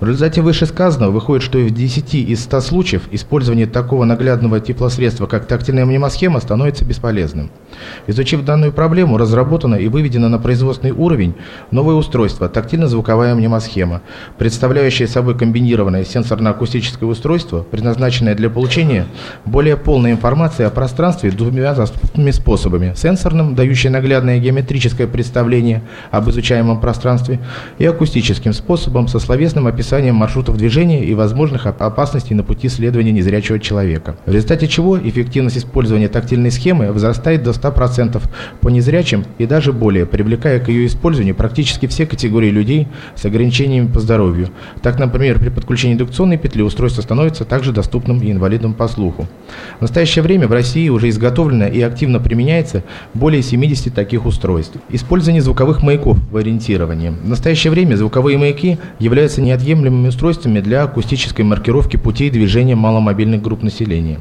В 0.00 0.04
результате 0.04 0.42
вышесказанного 0.42 1.10
выходит, 1.10 1.42
что 1.42 1.58
в 1.58 1.70
10 1.70 2.14
из 2.14 2.44
100 2.44 2.60
случаев 2.60 3.02
использование 3.10 3.66
такого 3.66 4.04
наглядного 4.04 4.60
теплосредства, 4.60 5.26
как 5.26 5.46
тактильная 5.46 5.84
мнемосхема, 5.84 6.40
становится 6.40 6.84
бесполезным. 6.84 7.50
Изучив 8.06 8.44
данную 8.44 8.72
проблему, 8.72 9.18
разработано 9.18 9.74
и 9.74 9.88
выведено 9.88 10.28
на 10.28 10.38
производственный 10.38 10.92
уровень 10.92 11.34
новое 11.70 11.94
устройство– 11.94 12.48
тактильно-звуковая 12.48 13.34
мнемосхема 13.34 13.58
схема, 13.58 14.02
представляющая 14.38 15.06
собой 15.06 15.36
комбинированное 15.36 16.04
сенсорно-акустическое 16.04 17.08
устройство, 17.08 17.62
предназначенное 17.62 18.34
для 18.34 18.48
получения 18.48 19.06
более 19.44 19.76
полной 19.76 20.12
информации 20.12 20.64
о 20.64 20.70
пространстве 20.70 21.30
двумя 21.30 21.74
доступными 21.74 22.30
способами– 22.30 22.92
сенсорным, 22.96 23.54
дающий 23.54 23.88
наглядное 23.88 24.38
геометрическое 24.38 25.06
представление 25.06 25.82
об 26.10 26.30
изучаемом 26.30 26.80
пространстве, 26.80 27.40
и 27.78 27.84
акустическим 27.84 28.52
способом 28.52 29.08
со 29.18 29.26
словесным 29.26 29.66
описанием 29.66 30.14
маршрутов 30.14 30.56
движения 30.56 31.04
и 31.04 31.12
возможных 31.12 31.66
опасностей 31.66 32.36
на 32.36 32.44
пути 32.44 32.68
следования 32.68 33.10
незрячего 33.10 33.58
человека. 33.58 34.16
В 34.26 34.32
результате 34.32 34.68
чего 34.68 34.98
эффективность 34.98 35.58
использования 35.58 36.08
тактильной 36.08 36.50
схемы 36.50 36.92
возрастает 36.92 37.42
до 37.42 37.50
100% 37.50 38.22
по 38.60 38.68
незрячим 38.68 39.24
и 39.38 39.46
даже 39.46 39.72
более, 39.72 40.06
привлекая 40.06 40.60
к 40.60 40.68
ее 40.68 40.86
использованию 40.86 41.34
практически 41.34 41.86
все 41.86 42.06
категории 42.06 42.50
людей 42.50 42.86
с 43.16 43.24
ограничениями 43.24 43.88
по 43.88 43.98
здоровью. 44.00 44.50
Так, 44.82 44.98
например, 44.98 45.40
при 45.40 45.48
подключении 45.48 45.94
индукционной 45.94 46.38
петли 46.38 46.62
устройство 46.62 47.02
становится 47.02 47.44
также 47.44 47.72
доступным 47.72 48.20
и 48.20 48.30
инвалидам 48.30 48.72
по 48.72 48.86
слуху. 48.86 49.26
В 49.78 49.82
настоящее 49.82 50.22
время 50.22 50.46
в 50.46 50.52
России 50.52 50.88
уже 50.88 51.08
изготовлено 51.08 51.66
и 51.66 51.80
активно 51.80 52.20
применяется 52.20 52.84
более 53.14 53.42
70 53.42 53.92
таких 53.92 54.26
устройств. 54.26 54.76
Использование 54.90 55.42
звуковых 55.42 55.82
маяков 55.82 56.18
в 56.30 56.36
ориентировании. 56.36 57.10
В 57.10 57.28
настоящее 57.28 57.72
время 57.72 57.96
звуковые 57.96 58.38
маяки 58.38 58.78
являются 58.98 59.07
неотъемлемыми 59.08 60.08
устройствами 60.08 60.60
для 60.60 60.82
акустической 60.82 61.44
маркировки 61.44 61.96
путей 61.96 62.30
движения 62.30 62.74
маломобильных 62.74 63.42
групп 63.42 63.62
населения. 63.62 64.18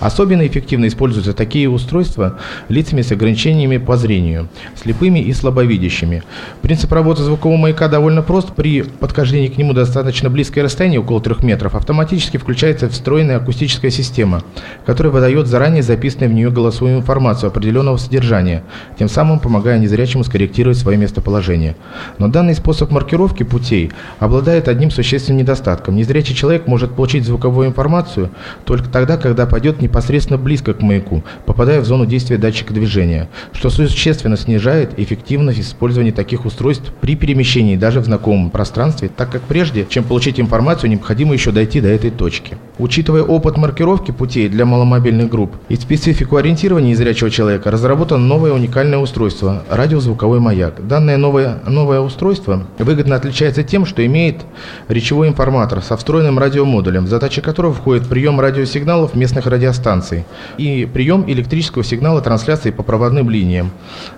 Особенно 0.00 0.46
эффективно 0.46 0.86
используются 0.88 1.32
такие 1.32 1.68
устройства 1.68 2.38
лицами 2.68 3.02
с 3.02 3.12
ограничениями 3.12 3.78
по 3.78 3.96
зрению, 3.96 4.48
слепыми 4.74 5.18
и 5.18 5.32
слабовидящими. 5.32 6.22
Принцип 6.62 6.92
работы 6.92 7.22
звукового 7.22 7.58
маяка 7.58 7.88
довольно 7.88 8.22
прост. 8.22 8.54
При 8.54 8.82
подхождении 8.82 9.48
к 9.48 9.58
нему 9.58 9.72
достаточно 9.72 10.30
близкое 10.30 10.62
расстояние, 10.62 11.00
около 11.00 11.20
3 11.20 11.36
метров, 11.42 11.74
автоматически 11.74 12.36
включается 12.36 12.88
встроенная 12.88 13.36
акустическая 13.36 13.90
система, 13.90 14.42
которая 14.84 15.12
выдает 15.12 15.46
заранее 15.46 15.82
записанную 15.82 16.30
в 16.30 16.34
нее 16.34 16.50
голосовую 16.50 16.98
информацию 16.98 17.48
определенного 17.48 17.96
содержания, 17.96 18.62
тем 18.98 19.08
самым 19.08 19.40
помогая 19.40 19.78
незрячему 19.78 20.24
скорректировать 20.24 20.78
свое 20.78 20.96
местоположение. 20.98 21.76
Но 22.18 22.28
данный 22.28 22.54
способ 22.54 22.90
маркировки 22.90 23.42
путей 23.42 23.92
обладает 24.18 24.68
одним 24.68 24.90
существенным 24.90 25.38
недостатком. 25.38 25.96
Незрячий 25.96 26.34
человек 26.34 26.66
может 26.66 26.92
получить 26.92 27.24
звуковую 27.24 27.68
информацию 27.68 28.30
только 28.64 28.88
тогда, 28.88 29.16
когда 29.16 29.46
пойдет 29.46 29.80
непосредственно 29.80 30.38
близко 30.38 30.74
к 30.74 30.82
маяку, 30.82 31.22
попадая 31.44 31.80
в 31.80 31.84
зону 31.84 32.06
действия 32.06 32.38
датчика 32.38 32.72
движения, 32.72 33.28
что 33.52 33.70
существенно 33.70 34.36
снижает 34.36 34.98
эффективность 34.98 35.60
использования 35.60 36.12
таких 36.12 36.44
устройств 36.44 36.92
при 37.00 37.16
перемещении 37.16 37.76
даже 37.76 38.00
в 38.00 38.04
знакомом 38.04 38.50
пространстве, 38.50 39.10
так 39.14 39.30
как 39.30 39.42
прежде, 39.42 39.86
чем 39.88 40.04
получить 40.04 40.40
информацию, 40.40 40.90
необходимо 40.90 41.34
еще 41.34 41.52
дойти 41.52 41.80
до 41.80 41.88
этой 41.88 42.10
точки. 42.10 42.56
Учитывая 42.78 43.22
опыт 43.22 43.56
маркировки 43.56 44.10
путей 44.10 44.48
для 44.48 44.64
маломобильных 44.64 45.30
групп 45.30 45.56
и 45.68 45.76
специфику 45.76 46.36
ориентирования 46.36 46.90
незрячего 46.90 47.30
человека, 47.30 47.70
разработано 47.70 48.24
новое 48.24 48.52
уникальное 48.52 48.98
устройство– 48.98 49.64
радиозвуковой 49.70 50.40
маяк. 50.40 50.86
Данное 50.86 51.16
новое, 51.16 51.58
новое 51.66 52.00
устройство 52.00 52.66
выгодно 52.78 53.16
отличается 53.16 53.62
тем, 53.62 53.86
что 53.86 54.05
имеет 54.06 54.44
речевой 54.88 55.28
информатор 55.28 55.82
со 55.82 55.96
встроенным 55.96 56.38
радиомодулем, 56.38 57.04
в 57.04 57.08
задачи 57.08 57.40
которого 57.40 57.72
входит 57.72 58.08
прием 58.08 58.40
радиосигналов 58.40 59.14
местных 59.14 59.46
радиостанций 59.46 60.24
и 60.58 60.88
прием 60.92 61.24
электрического 61.28 61.84
сигнала 61.84 62.20
трансляции 62.20 62.70
по 62.70 62.82
проводным 62.82 63.30
линиям, 63.30 63.70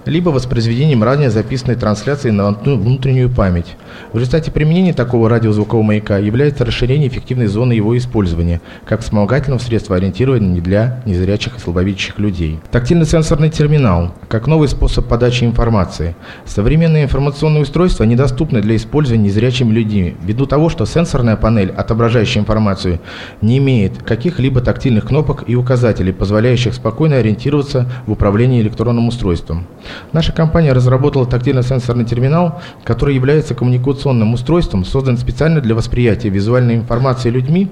либо 0.04 0.30
воспроизведением 0.30 1.02
ранее 1.02 1.30
записанной 1.30 1.76
трансляции 1.76 2.30
на 2.30 2.50
внутреннюю 2.52 3.30
память. 3.30 3.76
В 4.12 4.18
результате 4.18 4.50
применения 4.50 4.92
такого 4.92 5.28
радиозвукового 5.28 5.84
маяка 5.84 6.18
является 6.18 6.64
расширение 6.64 7.08
эффективной 7.08 7.46
зоны 7.46 7.72
его 7.72 7.96
использования, 7.96 8.60
как 8.84 9.00
вспомогательного 9.00 9.60
средства 9.60 9.96
ориентирования 9.96 10.60
для 10.60 11.02
незрячих 11.06 11.56
и 11.56 11.60
слабовидящих 11.60 12.18
людей. 12.18 12.60
Тактильно-сенсорный 12.70 13.50
терминал, 13.50 14.14
как 14.28 14.46
новый 14.46 14.68
способ 14.68 15.06
подачи 15.06 15.44
информации. 15.44 16.14
Современные 16.44 17.04
информационные 17.04 17.62
устройства 17.62 18.04
недоступны 18.04 18.60
для 18.60 18.76
использования 18.76 19.24
незрячими 19.24 19.72
людьми, 19.78 20.14
ввиду 20.22 20.46
того, 20.46 20.68
что 20.68 20.84
сенсорная 20.84 21.36
панель, 21.36 21.70
отображающая 21.70 22.42
информацию, 22.42 23.00
не 23.40 23.58
имеет 23.58 24.02
каких-либо 24.02 24.60
тактильных 24.60 25.06
кнопок 25.06 25.44
и 25.46 25.54
указателей, 25.54 26.12
позволяющих 26.12 26.74
спокойно 26.74 27.16
ориентироваться 27.16 27.90
в 28.06 28.12
управлении 28.12 28.60
электронным 28.60 29.08
устройством. 29.08 29.66
Наша 30.12 30.32
компания 30.32 30.72
разработала 30.72 31.26
тактильно-сенсорный 31.26 32.04
терминал, 32.04 32.60
который 32.84 33.14
является 33.14 33.54
коммуникационным 33.54 34.32
устройством 34.34 34.84
создан 34.84 35.16
специально 35.18 35.60
для 35.60 35.74
восприятия 35.74 36.28
визуальной 36.28 36.74
информации 36.74 37.30
людьми 37.30 37.68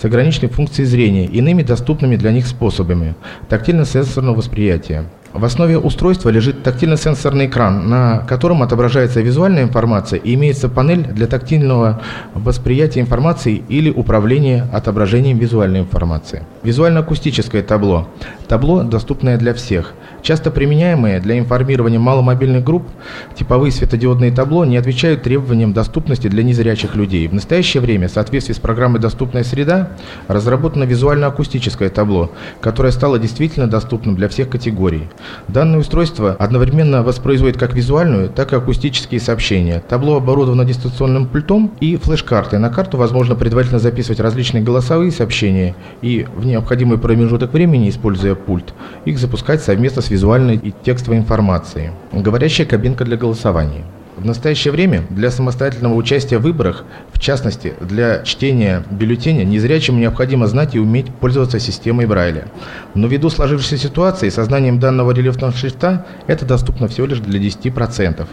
с 0.00 0.04
ограниченной 0.04 0.48
функцией 0.50 0.86
зрения, 0.86 1.26
иными 1.26 1.62
доступными 1.62 2.16
для 2.16 2.32
них 2.32 2.46
способами 2.46 3.14
тактильно-сенсорного 3.48 4.36
восприятия. 4.36 5.04
В 5.32 5.46
основе 5.46 5.78
устройства 5.78 6.28
лежит 6.28 6.62
тактильно-сенсорный 6.62 7.46
экран, 7.46 7.88
на 7.88 8.18
котором 8.28 8.62
отображается 8.62 9.22
визуальная 9.22 9.62
информация 9.62 10.18
и 10.18 10.34
имеется 10.34 10.68
панель 10.68 11.06
для 11.06 11.26
тактильного 11.26 12.02
восприятия 12.34 13.00
информации 13.00 13.62
или 13.68 13.90
управления 13.90 14.68
отображением 14.72 15.38
визуальной 15.38 15.80
информации. 15.80 16.44
Визуально-акустическое 16.62 17.62
табло. 17.62 18.08
Табло, 18.52 18.82
доступное 18.82 19.38
для 19.38 19.54
всех. 19.54 19.94
Часто 20.20 20.50
применяемые 20.50 21.20
для 21.20 21.38
информирования 21.38 21.98
маломобильных 21.98 22.62
групп, 22.62 22.86
типовые 23.34 23.72
светодиодные 23.72 24.30
табло 24.30 24.66
не 24.66 24.76
отвечают 24.76 25.22
требованиям 25.22 25.72
доступности 25.72 26.28
для 26.28 26.42
незрячих 26.42 26.94
людей. 26.94 27.26
В 27.28 27.32
настоящее 27.32 27.80
время, 27.80 28.08
в 28.08 28.10
соответствии 28.10 28.52
с 28.52 28.58
программой 28.58 29.00
«Доступная 29.00 29.42
среда», 29.42 29.92
разработано 30.28 30.84
визуально-акустическое 30.84 31.88
табло, 31.88 32.30
которое 32.60 32.92
стало 32.92 33.18
действительно 33.18 33.68
доступным 33.68 34.16
для 34.16 34.28
всех 34.28 34.50
категорий. 34.50 35.08
Данное 35.48 35.80
устройство 35.80 36.36
одновременно 36.38 37.02
воспроизводит 37.02 37.56
как 37.56 37.72
визуальную, 37.72 38.28
так 38.28 38.52
и 38.52 38.56
акустические 38.56 39.18
сообщения. 39.18 39.82
Табло 39.88 40.18
оборудовано 40.18 40.66
дистанционным 40.66 41.26
пультом 41.26 41.72
и 41.80 41.96
флеш-картой. 41.96 42.58
На 42.58 42.68
карту 42.68 42.98
возможно 42.98 43.34
предварительно 43.34 43.80
записывать 43.80 44.20
различные 44.20 44.62
голосовые 44.62 45.10
сообщения 45.10 45.74
и 46.02 46.26
в 46.36 46.44
необходимый 46.44 46.98
промежуток 46.98 47.54
времени, 47.54 47.88
используя 47.88 48.41
пульт, 48.44 48.74
их 49.04 49.18
запускать 49.18 49.62
совместно 49.62 50.02
с 50.02 50.10
визуальной 50.10 50.56
и 50.56 50.72
текстовой 50.84 51.18
информацией. 51.18 51.90
Говорящая 52.12 52.66
кабинка 52.66 53.04
для 53.04 53.16
голосования. 53.16 53.84
В 54.22 54.24
настоящее 54.24 54.70
время 54.70 55.02
для 55.10 55.32
самостоятельного 55.32 55.94
участия 55.94 56.38
в 56.38 56.42
выборах, 56.42 56.84
в 57.12 57.18
частности 57.18 57.74
для 57.80 58.22
чтения 58.22 58.84
бюллетеня, 58.88 59.42
незрячим 59.42 59.98
необходимо 59.98 60.46
знать 60.46 60.76
и 60.76 60.78
уметь 60.78 61.12
пользоваться 61.12 61.58
системой 61.58 62.06
Брайля. 62.06 62.44
Но 62.94 63.08
ввиду 63.08 63.30
сложившейся 63.30 63.78
ситуации 63.78 64.28
со 64.28 64.44
знанием 64.44 64.78
данного 64.78 65.10
рельефного 65.10 65.52
шрифта 65.52 66.06
это 66.28 66.46
доступно 66.46 66.86
всего 66.86 67.08
лишь 67.08 67.18
для 67.18 67.40
10%. 67.40 68.24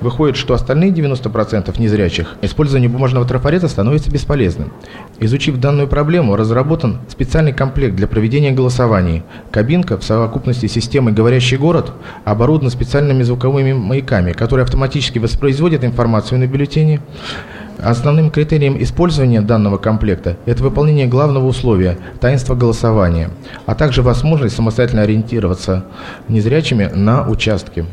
Выходит, 0.00 0.38
что 0.38 0.54
остальные 0.54 0.92
90% 0.92 1.78
незрячих 1.78 2.36
использование 2.40 2.88
бумажного 2.88 3.26
трафарета 3.26 3.68
становится 3.68 4.10
бесполезным. 4.10 4.72
Изучив 5.20 5.58
данную 5.58 5.88
проблему, 5.88 6.36
разработан 6.36 7.00
специальный 7.08 7.52
комплект 7.52 7.94
для 7.96 8.06
проведения 8.06 8.52
голосований. 8.52 9.22
Кабинка 9.50 9.98
в 9.98 10.04
совокупности 10.04 10.68
с 10.68 10.72
системой 10.72 11.12
«Говорящий 11.12 11.58
город» 11.58 11.92
оборудована 12.24 12.70
специальными 12.70 13.22
звуковыми 13.22 13.74
маяками, 13.74 14.32
которые 14.32 14.64
автоматически 14.64 15.18
воспроизводит 15.34 15.84
информацию 15.84 16.38
на 16.38 16.46
бюллетене. 16.46 17.00
Основным 17.82 18.30
критерием 18.30 18.80
использования 18.80 19.40
данного 19.40 19.78
комплекта– 19.78 20.36
это 20.46 20.62
выполнение 20.62 21.06
главного 21.06 21.46
условия– 21.46 21.98
таинства 22.20 22.54
голосования, 22.54 23.30
а 23.66 23.74
также 23.74 24.00
возможность 24.02 24.54
самостоятельно 24.54 25.02
ориентироваться 25.02 25.84
незрячими 26.28 26.84
на 26.94 27.28
участке. 27.28 27.84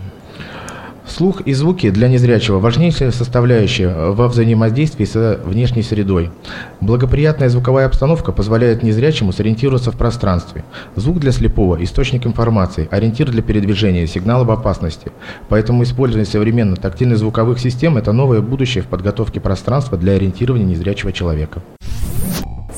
Слух 1.12 1.41
и 1.41 1.51
звуки 1.51 1.89
для 1.89 2.08
незрячего– 2.08 2.60
важнейшая 2.62 3.12
составляющая 3.12 4.12
во 4.12 4.30
взаимодействии 4.30 5.03
с 5.03 5.41
внешней 5.44 5.84
средой. 5.84 6.32
Благоприятная 6.80 7.50
звуковая 7.50 7.86
обстановка 7.86 8.32
позволяет 8.32 8.82
незрячему 8.82 9.34
сориентироваться 9.34 9.91
в 9.91 9.98
пространстве. 9.98 10.63
Звук 10.96 11.20
для 11.20 11.34
слепого– 11.34 11.75
источник 11.84 12.25
информации, 12.25 12.88
ориентир 12.89 13.30
для 13.30 13.41
передвижения, 13.41 14.08
сигнал 14.08 14.44
об 14.44 14.51
опасности. 14.51 15.12
Поэтому 15.50 15.84
использование 15.84 16.25
современных 16.25 16.80
тактильных 16.80 17.18
звуковых 17.18 17.60
систем– 17.60 17.98
это 17.98 18.13
новое 18.13 18.39
будущее 18.39 18.82
в 18.82 18.88
подготовке 18.88 19.41
пространства 19.41 19.98
для 19.98 20.13
ориентирования 20.13 20.65
незрячего 20.65 21.12
человека. 21.12 21.62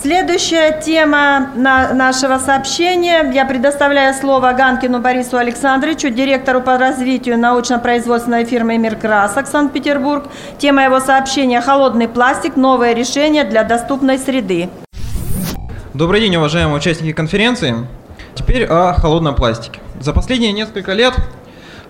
Следующая 0.03 0.81
тема 0.81 1.51
на 1.55 1.93
нашего 1.93 2.37
сообщения. 2.37 3.31
Я 3.33 3.45
предоставляю 3.45 4.13
слово 4.13 4.51
Ганкину 4.51 4.99
Борису 4.99 5.37
Александровичу, 5.37 6.09
директору 6.09 6.59
по 6.59 6.77
развитию 6.77 7.39
научно-производственной 7.39 8.43
фирмы 8.43 8.77
«Мир 8.77 8.97
красок» 8.97 9.47
Санкт-Петербург. 9.47 10.25
Тема 10.57 10.83
его 10.83 10.99
сообщения 10.99 11.61
«Холодный 11.61 12.09
пластик. 12.09 12.57
Новое 12.57 12.93
решение 12.93 13.45
для 13.45 13.63
доступной 13.63 14.17
среды». 14.17 14.67
Добрый 15.93 16.19
день, 16.19 16.35
уважаемые 16.35 16.75
участники 16.75 17.13
конференции. 17.13 17.87
Теперь 18.35 18.65
о 18.65 18.91
холодном 18.91 19.35
пластике. 19.35 19.79
За 20.01 20.11
последние 20.11 20.51
несколько 20.51 20.91
лет 20.91 21.13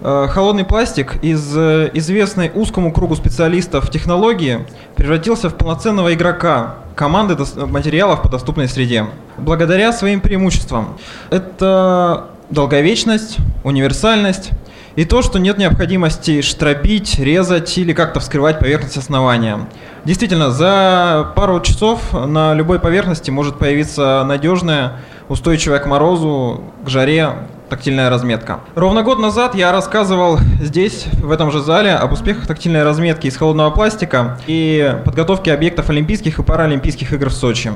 холодный 0.01 0.65
пластик 0.65 1.23
из 1.23 1.55
э, 1.55 1.89
известной 1.93 2.51
узкому 2.53 2.91
кругу 2.91 3.15
специалистов 3.15 3.89
технологии 3.89 4.65
превратился 4.95 5.49
в 5.49 5.55
полноценного 5.55 6.13
игрока 6.13 6.75
команды 6.95 7.37
материалов 7.67 8.21
по 8.21 8.29
доступной 8.29 8.67
среде. 8.67 9.05
Благодаря 9.37 9.93
своим 9.93 10.21
преимуществам. 10.21 10.97
Это 11.29 12.27
долговечность, 12.49 13.37
универсальность 13.63 14.51
и 14.95 15.05
то, 15.05 15.21
что 15.21 15.39
нет 15.39 15.57
необходимости 15.57 16.41
штробить, 16.41 17.17
резать 17.17 17.77
или 17.77 17.93
как-то 17.93 18.19
вскрывать 18.19 18.59
поверхность 18.59 18.97
основания. 18.97 19.67
Действительно, 20.05 20.51
за 20.51 21.31
пару 21.35 21.61
часов 21.61 22.13
на 22.13 22.53
любой 22.53 22.79
поверхности 22.79 23.31
может 23.31 23.57
появиться 23.57 24.23
надежная, 24.25 24.99
устойчивая 25.29 25.79
к 25.79 25.87
морозу, 25.87 26.63
к 26.85 26.89
жаре 26.89 27.33
тактильная 27.73 28.11
разметка. 28.11 28.59
Ровно 28.75 29.01
год 29.01 29.17
назад 29.17 29.55
я 29.55 29.71
рассказывал 29.71 30.37
здесь, 30.61 31.05
в 31.23 31.31
этом 31.31 31.51
же 31.51 31.59
зале, 31.59 31.95
об 31.95 32.11
успехах 32.11 32.45
тактильной 32.45 32.83
разметки 32.83 33.25
из 33.25 33.35
холодного 33.35 33.71
пластика 33.71 34.37
и 34.45 34.95
подготовке 35.03 35.51
объектов 35.51 35.89
Олимпийских 35.89 36.37
и 36.37 36.43
Паралимпийских 36.43 37.11
игр 37.13 37.29
в 37.29 37.33
Сочи. 37.33 37.71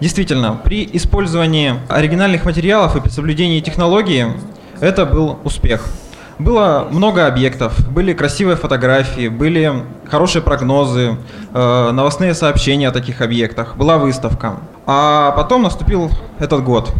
Действительно, 0.00 0.58
при 0.64 0.88
использовании 0.90 1.74
оригинальных 1.90 2.46
материалов 2.46 2.96
и 2.96 3.02
при 3.02 3.10
соблюдении 3.10 3.60
технологии 3.60 4.26
это 4.80 5.04
был 5.04 5.38
успех. 5.44 5.84
Было 6.38 6.88
много 6.90 7.26
объектов, 7.26 7.74
были 7.90 8.14
красивые 8.14 8.56
фотографии, 8.56 9.28
были 9.28 9.70
хорошие 10.10 10.40
прогнозы, 10.40 11.18
э, 11.52 11.90
новостные 11.90 12.32
сообщения 12.32 12.88
о 12.88 12.92
таких 12.92 13.20
объектах, 13.20 13.76
была 13.76 13.98
выставка. 13.98 14.60
А 14.86 15.32
потом 15.32 15.64
наступил 15.64 16.10
этот 16.38 16.64
год. 16.64 16.90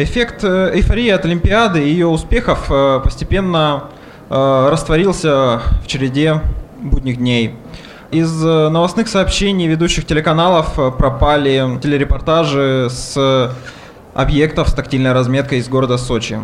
Эффект 0.00 0.44
э, 0.44 0.70
эйфории 0.74 1.08
от 1.08 1.24
Олимпиады 1.24 1.84
и 1.84 1.88
ее 1.90 2.06
успехов 2.06 2.70
э, 2.70 3.00
постепенно 3.02 3.86
э, 4.30 4.68
растворился 4.70 5.60
в 5.82 5.88
череде 5.88 6.40
будних 6.80 7.16
дней. 7.16 7.56
Из 8.12 8.32
новостных 8.40 9.08
сообщений 9.08 9.66
ведущих 9.66 10.06
телеканалов 10.06 10.74
пропали 10.96 11.80
телерепортажи 11.82 12.86
с 12.90 13.52
объектов 14.14 14.68
с 14.68 14.72
тактильной 14.72 15.12
разметкой 15.12 15.58
из 15.58 15.68
города 15.68 15.98
Сочи. 15.98 16.38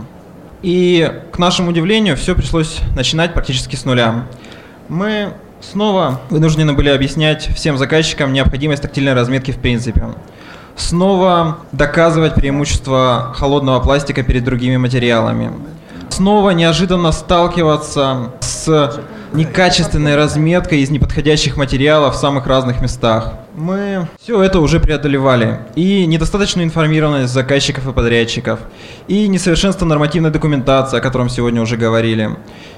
И, 0.63 1.09
к 1.31 1.39
нашему 1.39 1.71
удивлению, 1.71 2.17
все 2.17 2.35
пришлось 2.35 2.81
начинать 2.97 3.35
практически 3.35 3.77
с 3.77 3.85
нуля. 3.85 4.27
Мы 4.89 5.33
снова 5.61 6.21
вынуждены 6.29 6.73
были 6.73 6.89
объяснять 6.89 7.47
всем 7.55 7.79
заказчикам 7.79 8.33
необходимость 8.33 8.83
тактильной 8.83 9.15
разметки 9.15 9.53
в 9.53 9.59
принципе 9.59 10.09
снова 10.77 11.59
доказывать 11.73 12.35
преимущество 12.35 13.33
холодного 13.35 13.81
пластика 13.81 14.23
перед 14.23 14.45
другими 14.45 14.77
материалами. 14.77 15.53
Снова 16.11 16.51
неожиданно 16.51 17.11
сталкиваться 17.13 18.33
с 18.41 19.01
некачественной 19.33 20.15
разметкой 20.15 20.81
из 20.81 20.91
неподходящих 20.91 21.57
материалов 21.57 22.15
в 22.15 22.19
самых 22.19 22.47
разных 22.47 22.81
местах. 22.81 23.35
Мы 23.57 24.07
все 24.21 24.41
это 24.43 24.61
уже 24.61 24.79
преодолевали. 24.79 25.59
И 25.75 26.07
недостаточную 26.07 26.67
информированность 26.67 27.33
заказчиков 27.33 27.89
и 27.89 27.93
подрядчиков, 27.93 28.61
и 29.09 29.27
несовершенство 29.27 29.87
нормативной 29.87 30.31
документации, 30.31 30.99
о 30.99 31.01
котором 31.01 31.29
сегодня 31.29 31.61
уже 31.61 31.77
говорили, 31.77 32.31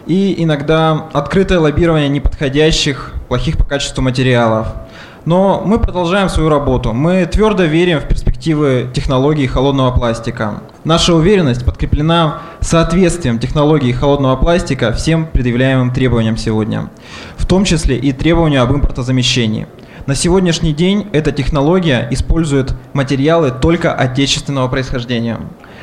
и 0.06 0.34
иногда 0.42 1.08
открытое 1.12 1.58
лоббирование 1.58 2.08
неподходящих, 2.08 3.12
плохих 3.28 3.58
по 3.58 3.64
качеству 3.64 4.02
материалов– 4.02 4.68
но 5.26 5.60
мы 5.66 5.80
продолжаем 5.80 6.28
свою 6.28 6.48
работу. 6.48 6.92
Мы 6.92 7.26
твердо 7.26 7.64
верим 7.64 7.98
в 7.98 8.06
перспективы 8.06 8.88
технологий 8.94 9.48
холодного 9.48 9.90
пластика. 9.90 10.62
Наша 10.84 11.14
уверенность 11.14 11.64
подкреплена 11.64 12.42
соответствием 12.60 13.40
технологий 13.40 13.92
холодного 13.92 14.36
пластика 14.36 14.92
всем 14.92 15.26
предъявляемым 15.26 15.92
требованиям 15.92 16.36
сегодня, 16.36 16.90
в 17.36 17.44
том 17.44 17.64
числе 17.64 17.98
и 17.98 18.12
требованию 18.12 18.62
об 18.62 18.72
импортозамещении. 18.72 19.66
На 20.06 20.14
сегодняшний 20.14 20.72
день 20.72 21.08
эта 21.12 21.32
технология 21.32 22.06
использует 22.12 22.74
материалы 22.92 23.50
только 23.50 23.92
отечественного 23.92 24.68
происхождения. 24.68 25.40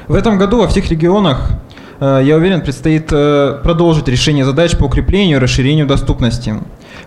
В 0.08 0.16
этом 0.16 0.38
году 0.38 0.60
во 0.62 0.70
всех 0.70 0.90
регионах 0.90 1.50
я 2.24 2.36
уверен, 2.36 2.62
предстоит 2.62 3.10
э, 3.12 3.60
продолжить 3.64 4.08
решение 4.08 4.46
задач 4.46 4.76
по 4.78 4.86
укреплению 4.86 5.38
и 5.38 5.40
расширению 5.40 5.88
доступности. 5.88 6.56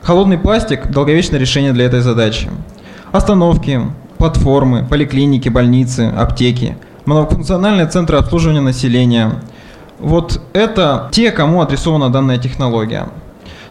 Холодный 0.03 0.39
пластик– 0.39 0.87
долговечное 0.91 1.41
решение 1.41 1.73
для 1.73 1.85
этой 1.85 2.01
задачи. 2.01 2.49
Остановки, 3.13 3.81
платформы, 4.19 4.85
поликлиники, 4.85 5.49
больницы, 5.49 6.13
аптеки, 6.17 6.77
многофункциональные 7.05 7.87
центры 7.87 8.19
обслуживания 8.19 8.61
населения– 8.61 9.33
вот 9.99 10.41
это 10.53 11.09
те, 11.11 11.31
кому 11.31 11.63
адресована 11.63 12.11
данная 12.11 12.39
технология. 12.39 13.09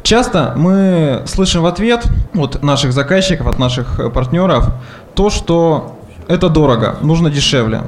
Часто 0.04 0.54
мы 0.56 1.24
слышим 1.26 1.62
в 1.64 1.66
ответ 1.66 2.06
от 2.34 2.62
наших 2.64 2.94
заказчиков, 2.94 3.48
от 3.48 3.60
наших 3.60 4.12
партнеров 4.14 4.70
то, 5.16 5.30
что 5.30 5.98
это 6.28 6.50
дорого, 6.50 6.98
нужно 7.02 7.30
дешевле. 7.30 7.82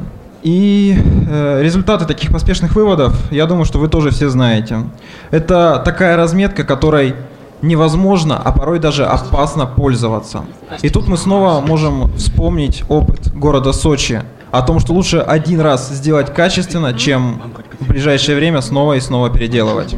И 0.47 0.95
э, 1.29 1.61
результаты 1.61 2.05
таких 2.05 2.31
поспешных 2.31 2.73
выводов, 2.73 3.13
я 3.31 3.47
думаю, 3.47 3.65
что 3.65 3.79
вы 3.79 3.89
тоже 3.89 4.11
все 4.11 4.29
знаете. 4.29 4.77
Это 5.29 5.81
такая 5.83 6.15
разметка, 6.15 6.63
которой 6.63 7.15
невозможно, 7.61 8.41
а 8.41 8.53
порой 8.53 8.79
даже 8.79 9.05
опасно 9.05 9.65
пользоваться. 9.65 10.45
И 10.81 10.89
тут 10.89 11.09
мы 11.09 11.17
снова 11.17 11.59
можем 11.59 12.15
вспомнить 12.15 12.85
опыт 12.87 13.33
города 13.33 13.73
Сочи 13.73 14.21
о 14.49 14.61
том, 14.61 14.79
что 14.79 14.93
лучше 14.93 15.17
один 15.17 15.59
раз 15.59 15.89
сделать 15.89 16.33
качественно, 16.33 16.93
чем 16.93 17.41
в 17.81 17.89
ближайшее 17.89 18.37
время 18.37 18.61
снова 18.61 18.93
и 18.93 19.01
снова 19.01 19.29
переделывать. 19.29 19.97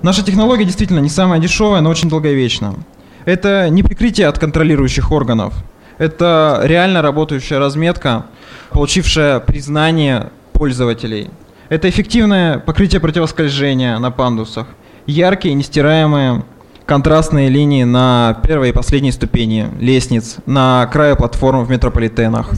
Наша 0.00 0.24
технология 0.24 0.64
действительно 0.64 1.00
не 1.00 1.10
самая 1.10 1.38
дешевая, 1.38 1.82
но 1.82 1.90
очень 1.90 2.08
долговечна. 2.08 2.76
Это 3.26 3.68
не 3.68 3.82
прикрытие 3.82 4.28
от 4.28 4.38
контролирующих 4.38 5.12
органов. 5.12 5.52
Это 6.00 6.62
реально 6.64 7.02
работающая 7.02 7.58
разметка, 7.58 8.24
получившая 8.70 9.38
признание 9.38 10.30
пользователей. 10.54 11.28
Это 11.68 11.90
эффективное 11.90 12.58
покрытие 12.58 13.02
противоскольжения 13.02 13.98
на 13.98 14.10
пандусах, 14.10 14.66
яркие, 15.04 15.52
нестираемые 15.52 16.42
контрастные 16.86 17.50
линии 17.50 17.84
на 17.84 18.40
первой 18.42 18.70
и 18.70 18.72
последней 18.72 19.12
ступени 19.12 19.68
лестниц, 19.78 20.36
на 20.46 20.88
крае 20.90 21.16
платформ 21.16 21.66
в 21.66 21.70
метрополитенах. 21.70 22.50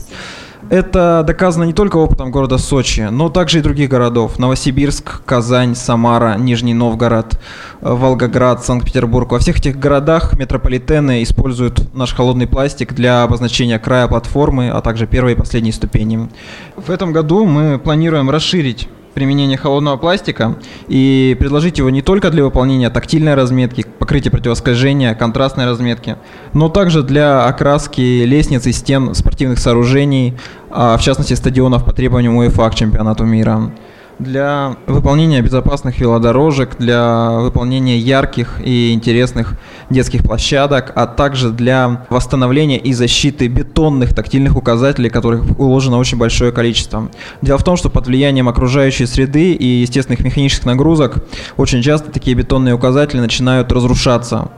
Это 0.69 1.23
доказано 1.27 1.65
не 1.65 1.73
только 1.73 1.97
опытом 1.97 2.31
города 2.31 2.57
Сочи, 2.57 3.01
но 3.11 3.29
также 3.29 3.59
и 3.59 3.61
других 3.61 3.89
городов. 3.89 4.39
Новосибирск, 4.39 5.23
Казань, 5.23 5.75
Самара, 5.75 6.35
Нижний 6.37 6.73
Новгород, 6.73 7.39
Волгоград, 7.81 8.63
Санкт-Петербург. 8.65 9.31
Во 9.31 9.39
всех 9.39 9.59
этих 9.59 9.77
городах 9.77 10.37
метрополитены 10.37 11.21
используют 11.21 11.93
наш 11.93 12.13
холодный 12.13 12.47
пластик 12.47 12.93
для 12.93 13.23
обозначения 13.23 13.77
края 13.77 14.07
платформы, 14.07 14.69
а 14.69 14.81
также 14.81 15.05
первой 15.05 15.33
и 15.33 15.35
последней 15.35 15.71
ступени. 15.71 16.29
В 16.75 16.89
этом 16.89 17.13
году 17.13 17.45
мы 17.45 17.77
планируем 17.77 18.29
расширить 18.29 18.87
применение 19.13 19.57
холодного 19.57 19.97
пластика 19.97 20.57
и 20.87 21.35
предложить 21.39 21.77
его 21.77 21.89
не 21.89 22.01
только 22.01 22.29
для 22.29 22.43
выполнения 22.43 22.89
тактильной 22.89 23.35
разметки, 23.35 23.85
покрытия 23.99 24.31
противоскольжения, 24.31 25.15
контрастной 25.15 25.65
разметки, 25.65 26.17
но 26.53 26.69
также 26.69 27.03
для 27.03 27.45
окраски 27.45 28.23
лестниц 28.23 28.65
и 28.67 28.71
стен 28.71 29.13
спортивных 29.15 29.59
сооружений, 29.59 30.35
а 30.69 30.97
в 30.97 31.01
частности 31.01 31.33
стадионов 31.33 31.85
по 31.85 31.93
требованиям 31.93 32.35
УЕФА 32.35 32.69
к 32.69 32.75
чемпионату 32.75 33.25
мира 33.25 33.71
для 34.19 34.77
выполнения 34.87 35.41
безопасных 35.41 35.99
велодорожек, 35.99 36.77
для 36.77 37.31
выполнения 37.31 37.97
ярких 37.97 38.61
и 38.63 38.93
интересных 38.93 39.59
детских 39.89 40.23
площадок, 40.23 40.91
а 40.95 41.07
также 41.07 41.51
для 41.51 42.05
восстановления 42.09 42.77
и 42.77 42.93
защиты 42.93 43.47
бетонных 43.47 44.13
тактильных 44.13 44.55
указателей, 44.55 45.09
которых 45.09 45.59
уложено 45.59 45.97
очень 45.97 46.17
большое 46.17 46.51
количество. 46.51 47.09
Дело 47.41 47.57
в 47.57 47.63
том, 47.63 47.77
что 47.77 47.89
под 47.89 48.07
влиянием 48.07 48.49
окружающей 48.49 49.05
среды 49.05 49.53
и 49.53 49.65
естественных 49.65 50.21
механических 50.21 50.65
нагрузок 50.65 51.23
очень 51.57 51.81
часто 51.81 52.11
такие 52.11 52.35
бетонные 52.35 52.75
указатели 52.75 53.19
начинают 53.19 53.71
разрушаться. 53.71 54.49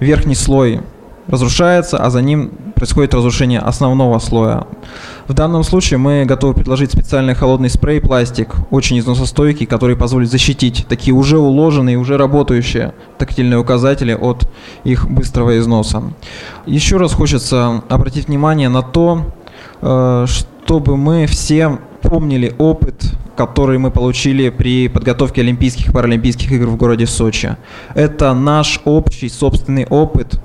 Верхний 0.00 0.34
слой 0.34 0.80
разрушается, 1.28 1.98
а 1.98 2.10
за 2.10 2.22
ним 2.22 2.50
происходит 2.74 3.14
разрушение 3.14 3.60
основного 3.60 4.18
слоя. 4.18 4.66
В 5.28 5.32
данном 5.32 5.64
случае 5.64 5.98
мы 5.98 6.24
готовы 6.24 6.54
предложить 6.54 6.92
специальный 6.92 7.34
холодный 7.34 7.68
спрей 7.68 8.00
пластик, 8.00 8.54
очень 8.70 8.98
износостойкий, 8.98 9.66
который 9.66 9.96
позволит 9.96 10.30
защитить 10.30 10.86
такие 10.88 11.14
уже 11.14 11.38
уложенные, 11.38 11.96
уже 11.96 12.16
работающие 12.16 12.94
тактильные 13.18 13.58
указатели 13.58 14.12
от 14.12 14.48
их 14.84 15.10
быстрого 15.10 15.58
износа. 15.58 16.02
Еще 16.66 16.96
раз 16.96 17.12
хочется 17.12 17.82
обратить 17.88 18.28
внимание 18.28 18.68
на 18.68 18.82
то, 18.82 19.26
э, 19.80 20.26
чтобы 20.28 20.96
мы 20.96 21.26
все 21.26 21.78
помнили 22.02 22.54
опыт 22.58 23.12
который 23.36 23.78
мы 23.78 23.90
получили 23.90 24.48
при 24.48 24.88
подготовке 24.88 25.42
Олимпийских 25.42 25.88
и 25.88 25.92
Паралимпийских 25.92 26.50
игр 26.52 26.66
в 26.66 26.76
городе 26.76 27.06
Сочи. 27.06 27.56
Это 27.94 28.34
наш 28.34 28.80
общий 28.84 29.28
собственный 29.28 29.86
опыт, 29.86 30.40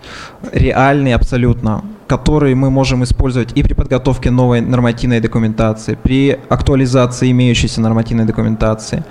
реальный 0.51 1.13
абсолютно, 1.13 1.83
который 2.07 2.53
мы 2.55 2.69
можем 2.69 3.03
использовать 3.03 3.53
и 3.55 3.63
при 3.63 3.73
подготовке 3.73 4.31
новой 4.31 4.61
нормативной 4.61 5.21
документации, 5.21 5.97
при 6.01 6.37
актуализации 6.49 7.31
имеющейся 7.31 7.81
нормативной 7.81 8.25
документации, 8.25 9.03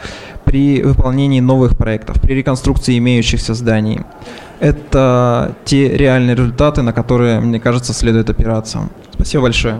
при 0.44 0.82
выполнении 0.82 1.40
новых 1.40 1.76
проектов, 1.76 2.20
при 2.20 2.34
реконструкции 2.34 2.98
имеющихся 2.98 3.54
зданий. 3.54 4.00
Это 4.60 5.54
те 5.64 5.96
реальные 5.96 6.36
результаты, 6.36 6.82
на 6.82 6.92
которые, 6.92 7.40
мне 7.40 7.58
кажется, 7.58 7.94
следует 7.94 8.28
опираться. 8.28 8.90
Спасибо 9.14 9.44
большое. 9.44 9.76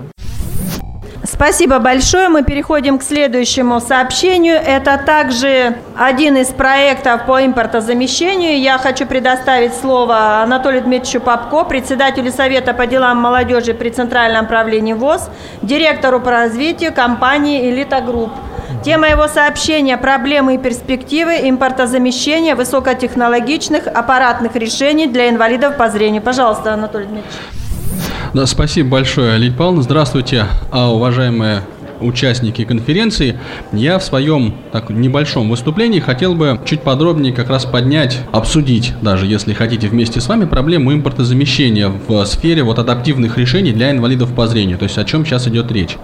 Спасибо 1.33 1.79
большое. 1.79 2.29
Мы 2.29 2.43
переходим 2.43 2.99
к 2.99 3.05
следующему 3.05 3.81
сообщению. 3.81 4.57
Это 4.57 4.99
также 4.99 5.77
один 5.97 6.37
из 6.37 6.49
проектов 6.49 7.25
по 7.25 7.45
импортозамещению. 7.47 8.61
Я 8.61 8.79
хочу 8.79 9.07
предоставить 9.07 9.73
слово 9.75 10.43
Анатолию 10.43 10.83
Дмитриевичу 10.83 11.21
Попко, 11.21 11.63
председателю 11.65 12.33
Совета 12.33 12.75
по 12.75 12.85
делам 12.85 13.19
молодежи 13.19 13.75
при 13.75 13.91
Центральном 13.91 14.49
правлении 14.49 14.93
ВОЗ, 14.93 15.31
директору 15.63 16.21
по 16.21 16.33
развитию 16.33 16.93
компании 16.93 17.71
«Элита 17.71 18.01
Групп». 18.01 18.33
Тема 18.85 19.09
его 19.09 19.29
сообщения– 19.29 19.97
проблемы 19.99 20.57
и 20.57 20.59
перспективы 20.59 21.49
импортозамещения 21.49 22.57
высокотехнологичных 22.57 23.87
аппаратных 23.87 24.57
решений 24.57 25.07
для 25.07 25.29
инвалидов 25.29 25.77
по 25.77 25.91
зрению. 25.91 26.23
Пожалуйста, 26.23 26.75
Анатолий 26.75 27.07
Дмитриевич. 27.07 27.60
Да, 28.33 28.47
спасибо 28.47 28.91
большое, 28.91 29.39
Лидия 29.39 29.57
Павловна. 29.57 29.83
Здравствуйте, 29.83 30.47
а, 30.71 30.93
уважаемые 30.93 31.63
участники 32.01 32.65
конференции, 32.65 33.41
я 33.73 33.99
в 33.99 34.05
своем 34.05 34.55
так, 34.71 34.89
небольшом 34.89 35.51
выступлении 35.51 35.99
хотел 35.99 36.37
бы 36.37 36.61
чуть 36.65 36.83
подробнее 36.83 37.33
как 37.33 37.51
раз 37.51 37.65
поднять, 37.65 38.21
обсудить, 38.31 38.95
даже 39.03 39.27
если 39.27 39.53
хотите 39.53 39.89
вместе 39.89 40.21
с 40.21 40.29
вами, 40.29 40.45
проблему 40.45 40.95
импортозамещения 40.95 41.93
в 42.07 42.25
сфере 42.25 42.63
вот 42.63 42.79
адаптивных 42.79 43.37
решений 43.37 43.73
для 43.73 43.91
инвалидов 43.91 44.33
по 44.33 44.47
зрению, 44.47 44.79
то 44.79 44.85
есть 44.85 44.97
о 44.97 45.05
чем 45.05 45.27
сейчас 45.27 45.49
идет 45.49 45.73
речь. 45.73 45.97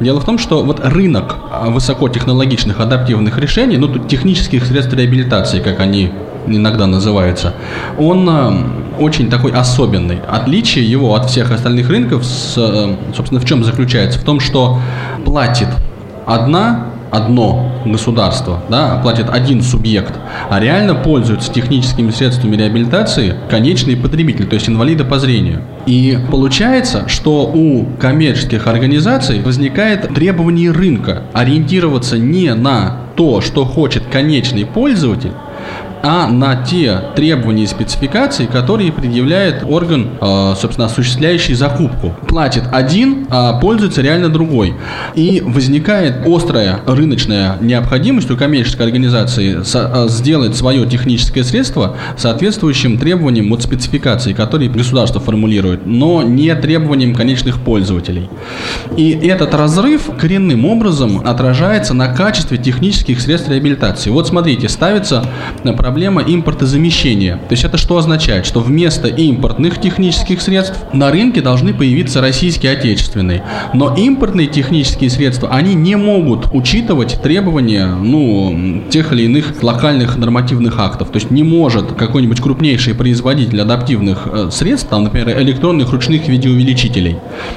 Дело 0.00 0.20
в 0.20 0.24
том, 0.24 0.38
что 0.38 0.64
вот 0.64 0.80
рынок 0.82 1.36
высокотехнологичных 1.66 2.80
адаптивных 2.80 3.38
решений, 3.38 3.76
ну 3.76 3.98
технических 3.98 4.64
средств 4.64 4.94
реабилитации, 4.94 5.60
как 5.60 5.80
они 5.80 6.10
иногда 6.46 6.86
называются, 6.86 7.54
он 7.98 8.28
э, 8.28 8.52
очень 8.98 9.30
такой 9.30 9.52
особенный. 9.52 10.18
Отличие 10.28 10.88
его 10.90 11.14
от 11.14 11.30
всех 11.30 11.50
остальных 11.50 11.88
рынков, 11.88 12.24
с, 12.24 12.54
э, 12.56 12.96
собственно, 13.16 13.40
в 13.40 13.44
чем 13.44 13.64
заключается? 13.64 14.18
В 14.18 14.24
том, 14.24 14.40
что 14.40 14.78
платит 15.24 15.68
одна 16.26 16.88
одно 17.10 17.72
государство, 17.84 18.62
да, 18.68 19.00
платит 19.02 19.30
один 19.30 19.62
субъект, 19.62 20.14
а 20.50 20.60
реально 20.60 20.94
пользуются 20.94 21.52
техническими 21.52 22.10
средствами 22.10 22.56
реабилитации 22.56 23.34
конечные 23.48 23.96
потребители, 23.96 24.46
то 24.46 24.54
есть 24.54 24.68
инвалиды 24.68 25.04
по 25.04 25.18
зрению. 25.18 25.62
И 25.86 26.18
получается, 26.30 27.08
что 27.08 27.50
у 27.52 27.86
коммерческих 27.98 28.66
организаций 28.66 29.40
возникает 29.40 30.14
требование 30.14 30.70
рынка 30.70 31.22
ориентироваться 31.32 32.18
не 32.18 32.54
на 32.54 32.96
то, 33.16 33.40
что 33.40 33.64
хочет 33.64 34.04
конечный 34.12 34.66
пользователь, 34.66 35.32
а 36.02 36.28
на 36.28 36.56
те 36.64 37.00
требования 37.16 37.64
и 37.64 37.66
спецификации, 37.66 38.46
которые 38.46 38.92
предъявляет 38.92 39.64
орган, 39.64 40.10
э, 40.20 40.54
собственно, 40.60 40.86
осуществляющий 40.86 41.54
закупку. 41.54 42.14
Платит 42.26 42.64
один, 42.72 43.26
а 43.30 43.58
пользуется 43.60 44.02
реально 44.02 44.28
другой. 44.28 44.74
И 45.14 45.42
возникает 45.44 46.26
острая 46.26 46.80
рыночная 46.86 47.56
необходимость 47.60 48.30
у 48.30 48.36
коммерческой 48.36 48.86
организации 48.86 49.58
э, 49.62 50.08
сделать 50.08 50.56
свое 50.56 50.86
техническое 50.86 51.44
средство 51.44 51.96
соответствующим 52.16 52.98
требованиям 52.98 53.52
от 53.52 53.62
спецификации, 53.62 54.32
которые 54.32 54.70
государство 54.70 55.20
формулирует, 55.20 55.86
но 55.86 56.22
не 56.22 56.54
требованиям 56.54 57.14
конечных 57.14 57.60
пользователей. 57.60 58.28
И 58.96 59.10
этот 59.10 59.54
разрыв 59.54 60.10
коренным 60.18 60.64
образом 60.64 61.22
отражается 61.26 61.94
на 61.94 62.14
качестве 62.14 62.58
технических 62.58 63.20
средств 63.20 63.48
реабилитации. 63.48 64.10
Вот 64.10 64.28
смотрите, 64.28 64.68
ставится 64.68 65.24
проблема 65.88 66.20
импортозамещения. 66.20 67.36
То 67.36 67.52
есть 67.52 67.64
это 67.64 67.78
что 67.78 67.96
означает? 67.96 68.44
Что 68.44 68.60
вместо 68.60 69.08
импортных 69.08 69.80
технических 69.80 70.42
средств 70.42 70.76
на 70.92 71.10
рынке 71.10 71.40
должны 71.40 71.72
появиться 71.72 72.20
российские 72.20 72.72
отечественные. 72.72 73.42
Но 73.72 73.94
импортные 73.96 74.48
технические 74.48 75.08
средства, 75.08 75.48
они 75.48 75.74
не 75.74 75.96
могут 75.96 76.48
учитывать 76.52 77.22
требования 77.22 77.86
ну, 77.86 78.82
тех 78.90 79.14
или 79.14 79.22
иных 79.22 79.62
локальных 79.62 80.18
нормативных 80.18 80.78
актов. 80.78 81.08
То 81.08 81.16
есть 81.16 81.30
не 81.30 81.42
может 81.42 81.92
какой-нибудь 81.92 82.42
крупнейший 82.42 82.94
производитель 82.94 83.62
адаптивных 83.62 84.28
э, 84.30 84.50
средств, 84.52 84.90
там, 84.90 85.04
например, 85.04 85.40
электронных 85.40 85.90
ручных 85.90 86.28
видеоувеличителей, 86.28 87.16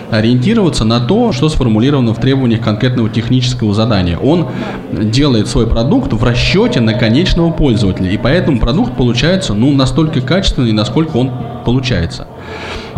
ориентироваться 0.10 0.86
на 0.86 1.02
то, 1.02 1.34
что 1.34 1.50
сформулировано 1.50 2.14
в 2.14 2.22
требованиях 2.22 2.62
конкретного 2.62 3.10
технического 3.10 3.74
задания. 3.74 4.18
Он 4.18 4.48
делает 4.94 5.50
свой 5.50 5.68
продукт 5.68 6.14
в 6.14 6.24
расчете 6.24 6.80
на 6.80 6.94
конечного 6.94 7.52
пользователя. 7.52 8.10
И 8.10 8.21
поэтому 8.24 8.60
продукт 8.60 8.96
получается 8.96 9.54
ну, 9.54 9.72
настолько 9.74 10.22
качественный, 10.22 10.72
насколько 10.72 11.18
он 11.18 11.32
получается. 11.66 12.28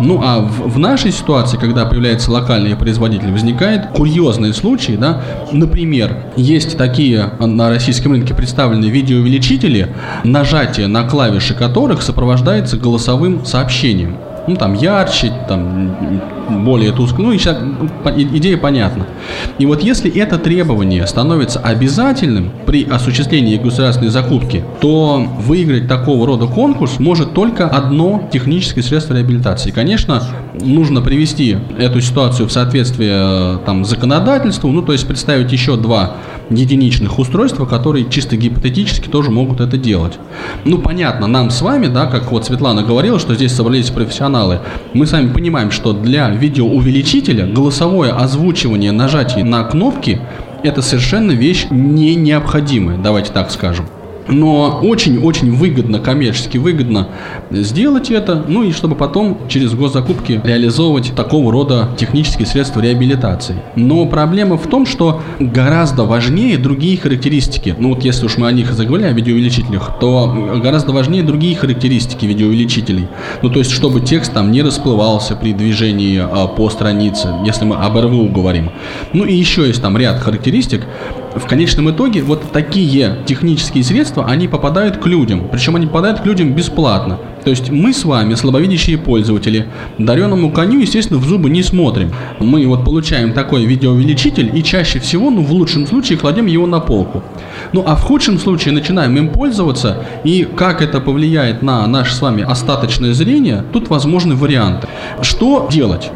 Ну 0.00 0.20
а 0.24 0.40
в, 0.40 0.74
в 0.74 0.78
нашей 0.78 1.12
ситуации, 1.12 1.56
когда 1.56 1.84
появляется 1.84 2.30
локальный 2.30 2.76
производитель, 2.76 3.30
возникают 3.30 3.86
курьезные 3.88 4.52
случаи, 4.52 4.92
да, 4.92 5.22
например, 5.52 6.24
есть 6.36 6.76
такие 6.76 7.30
на 7.38 7.68
российском 7.68 8.12
рынке 8.12 8.34
представленные 8.34 8.90
видеоувеличители, 8.90 9.94
нажатие 10.24 10.88
на 10.88 11.08
клавиши 11.08 11.54
которых 11.54 12.02
сопровождается 12.02 12.76
голосовым 12.76 13.44
сообщением 13.44 14.16
ну, 14.46 14.56
там, 14.56 14.74
ярче, 14.74 15.32
там, 15.48 16.20
более 16.48 16.92
тускло, 16.92 17.22
ну, 17.22 17.34
идея 17.34 18.56
понятна. 18.56 19.06
И 19.58 19.66
вот 19.66 19.82
если 19.82 20.10
это 20.10 20.38
требование 20.38 21.06
становится 21.06 21.60
обязательным 21.60 22.50
при 22.66 22.84
осуществлении 22.84 23.56
государственной 23.56 24.10
закупки, 24.10 24.64
то 24.80 25.26
выиграть 25.38 25.88
такого 25.88 26.26
рода 26.26 26.46
конкурс 26.46 26.98
может 26.98 27.34
только 27.34 27.68
одно 27.68 28.28
техническое 28.32 28.82
средство 28.82 29.14
реабилитации. 29.14 29.70
Конечно, 29.70 30.22
нужно 30.60 31.00
привести 31.00 31.56
эту 31.78 32.00
ситуацию 32.00 32.48
в 32.48 32.52
соответствие 32.52 33.58
там, 33.66 33.84
законодательству, 33.84 34.70
ну, 34.70 34.82
то 34.82 34.92
есть 34.92 35.06
представить 35.06 35.52
еще 35.52 35.76
два 35.76 36.16
единичных 36.50 37.18
устройства, 37.18 37.66
которые 37.66 38.08
чисто 38.08 38.36
гипотетически 38.36 39.08
тоже 39.08 39.30
могут 39.30 39.60
это 39.60 39.76
делать. 39.76 40.18
Ну, 40.64 40.78
понятно, 40.78 41.26
нам 41.26 41.50
с 41.50 41.60
вами, 41.62 41.86
да, 41.86 42.06
как 42.06 42.30
вот 42.30 42.44
Светлана 42.44 42.82
говорила, 42.82 43.18
что 43.18 43.34
здесь 43.34 43.52
собрались 43.52 43.90
профессионалы, 43.90 44.60
мы 44.92 45.06
сами 45.06 45.32
понимаем, 45.32 45.70
что 45.70 45.92
для 45.92 46.28
видеоувеличителя 46.30 47.46
голосовое 47.46 48.12
озвучивание 48.12 48.92
нажатий 48.92 49.42
на 49.42 49.64
кнопки 49.64 50.20
это 50.62 50.82
совершенно 50.82 51.32
вещь 51.32 51.66
не 51.70 52.14
необходимая, 52.14 52.98
давайте 52.98 53.32
так 53.32 53.50
скажем. 53.50 53.86
Но 54.28 54.80
очень-очень 54.82 55.52
выгодно, 55.52 55.98
коммерчески 55.98 56.58
выгодно 56.58 57.08
сделать 57.50 58.10
это, 58.10 58.44
ну 58.46 58.62
и 58.62 58.72
чтобы 58.72 58.94
потом 58.96 59.38
через 59.48 59.74
госзакупки 59.74 60.40
реализовывать 60.44 61.12
такого 61.14 61.52
рода 61.52 61.88
технические 61.96 62.46
средства 62.46 62.80
реабилитации. 62.80 63.56
Но 63.76 64.06
проблема 64.06 64.56
в 64.56 64.66
том, 64.66 64.86
что 64.86 65.22
гораздо 65.38 66.04
важнее 66.04 66.56
другие 66.58 66.96
характеристики. 66.96 67.74
Ну 67.78 67.90
вот 67.90 68.04
если 68.04 68.26
уж 68.26 68.38
мы 68.38 68.48
о 68.48 68.52
них 68.52 68.72
заговорили, 68.72 69.08
о 69.08 69.12
видеоувеличителях, 69.12 69.98
то 70.00 70.60
гораздо 70.62 70.92
важнее 70.92 71.22
другие 71.22 71.56
характеристики 71.56 72.26
видеоувеличителей. 72.26 73.08
Ну 73.42 73.50
то 73.50 73.58
есть, 73.58 73.70
чтобы 73.70 74.00
текст 74.00 74.32
там 74.32 74.50
не 74.50 74.62
расплывался 74.62 75.36
при 75.36 75.52
движении 75.52 76.18
а, 76.18 76.46
по 76.46 76.70
странице, 76.70 77.28
если 77.44 77.64
мы 77.64 77.76
об 77.76 77.96
РВУ 77.96 78.28
говорим. 78.28 78.70
Ну 79.12 79.24
и 79.24 79.34
еще 79.34 79.66
есть 79.66 79.82
там 79.82 79.96
ряд 79.96 80.20
характеристик, 80.20 80.86
в 81.34 81.46
конечном 81.46 81.90
итоге 81.90 82.22
вот 82.22 82.52
такие 82.52 83.18
технические 83.26 83.84
средства, 83.84 84.26
они 84.26 84.48
попадают 84.48 84.98
к 84.98 85.06
людям. 85.06 85.48
Причем 85.50 85.76
они 85.76 85.86
попадают 85.86 86.20
к 86.20 86.26
людям 86.26 86.52
бесплатно. 86.54 87.18
То 87.44 87.50
есть 87.50 87.70
мы 87.70 87.92
с 87.92 88.04
вами, 88.04 88.34
слабовидящие 88.34 88.96
пользователи, 88.96 89.66
дареному 89.98 90.50
коню, 90.50 90.80
естественно, 90.80 91.18
в 91.18 91.24
зубы 91.26 91.50
не 91.50 91.62
смотрим. 91.62 92.12
Мы 92.38 92.66
вот 92.66 92.84
получаем 92.84 93.32
такой 93.32 93.66
видеоувеличитель 93.66 94.56
и 94.56 94.62
чаще 94.62 94.98
всего, 94.98 95.30
ну 95.30 95.42
в 95.42 95.52
лучшем 95.52 95.86
случае, 95.86 96.18
кладем 96.18 96.46
его 96.46 96.66
на 96.66 96.80
полку. 96.80 97.22
Ну 97.72 97.84
а 97.86 97.96
в 97.96 98.02
худшем 98.02 98.38
случае 98.38 98.72
начинаем 98.72 99.16
им 99.18 99.28
пользоваться, 99.28 100.04
и 100.24 100.44
как 100.44 100.80
это 100.80 101.00
повлияет 101.00 101.62
на 101.62 101.86
наше 101.86 102.14
с 102.14 102.22
вами 102.22 102.42
остаточное 102.42 103.12
зрение, 103.12 103.62
тут 103.72 103.90
возможны 103.90 104.34
варианты. 104.34 104.88
Что 105.20 105.68
делать? 105.70 106.10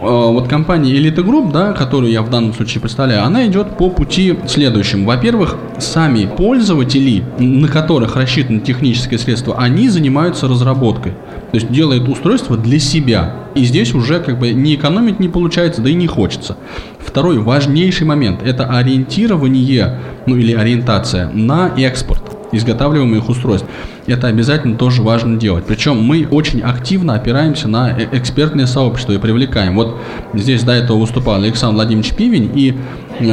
Э, 0.00 0.04
вот 0.04 0.48
компания 0.48 0.92
Elite 0.92 1.24
Group, 1.24 1.52
да, 1.52 1.72
которую 1.72 2.12
я 2.12 2.22
в 2.22 2.30
данном 2.30 2.54
случае 2.54 2.80
представляю, 2.80 3.24
она 3.24 3.46
идет 3.46 3.76
по 3.76 3.90
пути 3.90 4.38
следующим. 4.46 5.04
Во-первых, 5.04 5.56
сами 5.78 6.26
пользователи, 6.26 7.24
на 7.38 7.68
которых 7.68 8.16
рассчитано 8.16 8.60
техническое 8.60 9.18
средство, 9.18 9.58
они 9.58 9.88
занимаются 9.88 10.46
разработкой. 10.46 11.12
То 11.50 11.54
есть 11.56 11.70
делают 11.70 12.08
устройство 12.08 12.56
для 12.56 12.78
себя. 12.78 13.34
И 13.54 13.64
здесь 13.64 13.94
уже 13.94 14.20
как 14.20 14.38
бы 14.38 14.52
не 14.52 14.76
экономить 14.76 15.18
не 15.18 15.28
получается, 15.28 15.82
да 15.82 15.90
и 15.90 15.94
не 15.94 16.06
хочется. 16.06 16.56
Второй 17.00 17.38
важнейший 17.38 18.06
момент– 18.06 18.42
это 18.44 18.66
ориентирование, 18.66 19.98
ну 20.26 20.36
или 20.36 20.52
ориентация 20.52 21.28
на 21.30 21.72
экспорт 21.76 22.27
изготавливаемых 22.52 23.28
устройств. 23.28 23.66
Это 24.06 24.28
обязательно 24.28 24.76
тоже 24.76 25.02
важно 25.02 25.38
делать. 25.38 25.64
Причем 25.66 26.02
мы 26.02 26.26
очень 26.30 26.60
активно 26.62 27.14
опираемся 27.14 27.68
на 27.68 27.90
э, 27.90 28.08
экспертное 28.12 28.66
сообщество 28.66 29.12
и 29.12 29.18
привлекаем. 29.18 29.74
Вот 29.74 29.96
здесь 30.34 30.62
до 30.62 30.72
этого 30.72 30.98
выступал 30.98 31.36
Александр 31.36 31.76
Владимирович 31.76 32.14
Пивень 32.14 32.50
и 32.54 32.76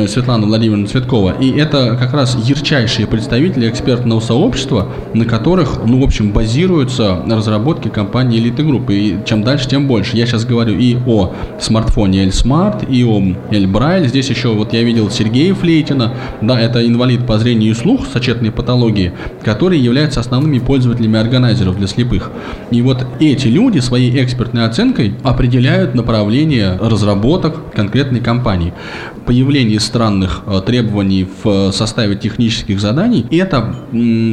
Светлана 0.08 0.46
Владимировна 0.48 0.88
Цветкова. 0.88 1.36
И 1.40 1.52
это 1.52 1.96
как 2.00 2.14
раз 2.14 2.38
ярчайшие 2.44 3.08
представители 3.08 3.70
экспертного 3.70 4.20
сообщества, 4.20 4.88
на 5.14 5.26
которых, 5.26 5.82
ну, 5.86 6.00
в 6.02 6.04
общем, 6.04 6.32
базируются 6.32 7.24
разработки 7.28 7.88
компании 7.90 8.42
Elite 8.42 8.66
Group. 8.66 8.94
И 8.94 9.18
чем 9.26 9.44
дальше, 9.44 9.68
тем 9.68 9.88
больше. 9.88 10.18
Я 10.18 10.26
сейчас 10.26 10.46
говорю 10.46 10.78
и 10.78 10.98
о 11.06 11.34
смартфоне 11.60 12.24
L 12.24 12.30
Smart, 12.30 12.90
и 12.90 13.04
о 13.04 13.20
L 13.20 13.64
Braille. 13.66 14.08
Здесь 14.08 14.30
еще 14.30 14.50
вот 14.50 14.74
я 14.74 14.84
видел 14.84 15.10
Сергея 15.10 15.54
Флейтина, 15.54 16.14
да, 16.42 16.60
это 16.60 16.86
инвалид 16.86 17.26
по 17.28 17.38
зрению 17.38 17.72
и 17.72 17.74
слуху 17.74 18.06
с 18.06 18.16
очетной 18.16 18.52
патологией, 18.52 19.12
которые 19.44 19.84
являются 19.84 20.20
основными 20.20 20.60
пользователями 20.60 21.20
органайзеров 21.20 21.78
для 21.78 21.88
слепых. 21.88 22.32
И 22.72 22.82
вот 22.82 23.06
эти 23.20 23.48
люди 23.48 23.80
своей 23.80 24.24
экспертной 24.24 24.66
оценкой 24.66 25.14
определяют 25.24 25.96
направление 25.96 26.78
разработок 26.82 27.74
конкретной 27.74 28.20
компании. 28.20 28.74
Появление 29.26 29.75
странных 29.80 30.42
э, 30.46 30.62
требований 30.66 31.28
в 31.44 31.72
составе 31.72 32.16
технических 32.16 32.80
заданий– 32.80 33.26
это 33.32 33.76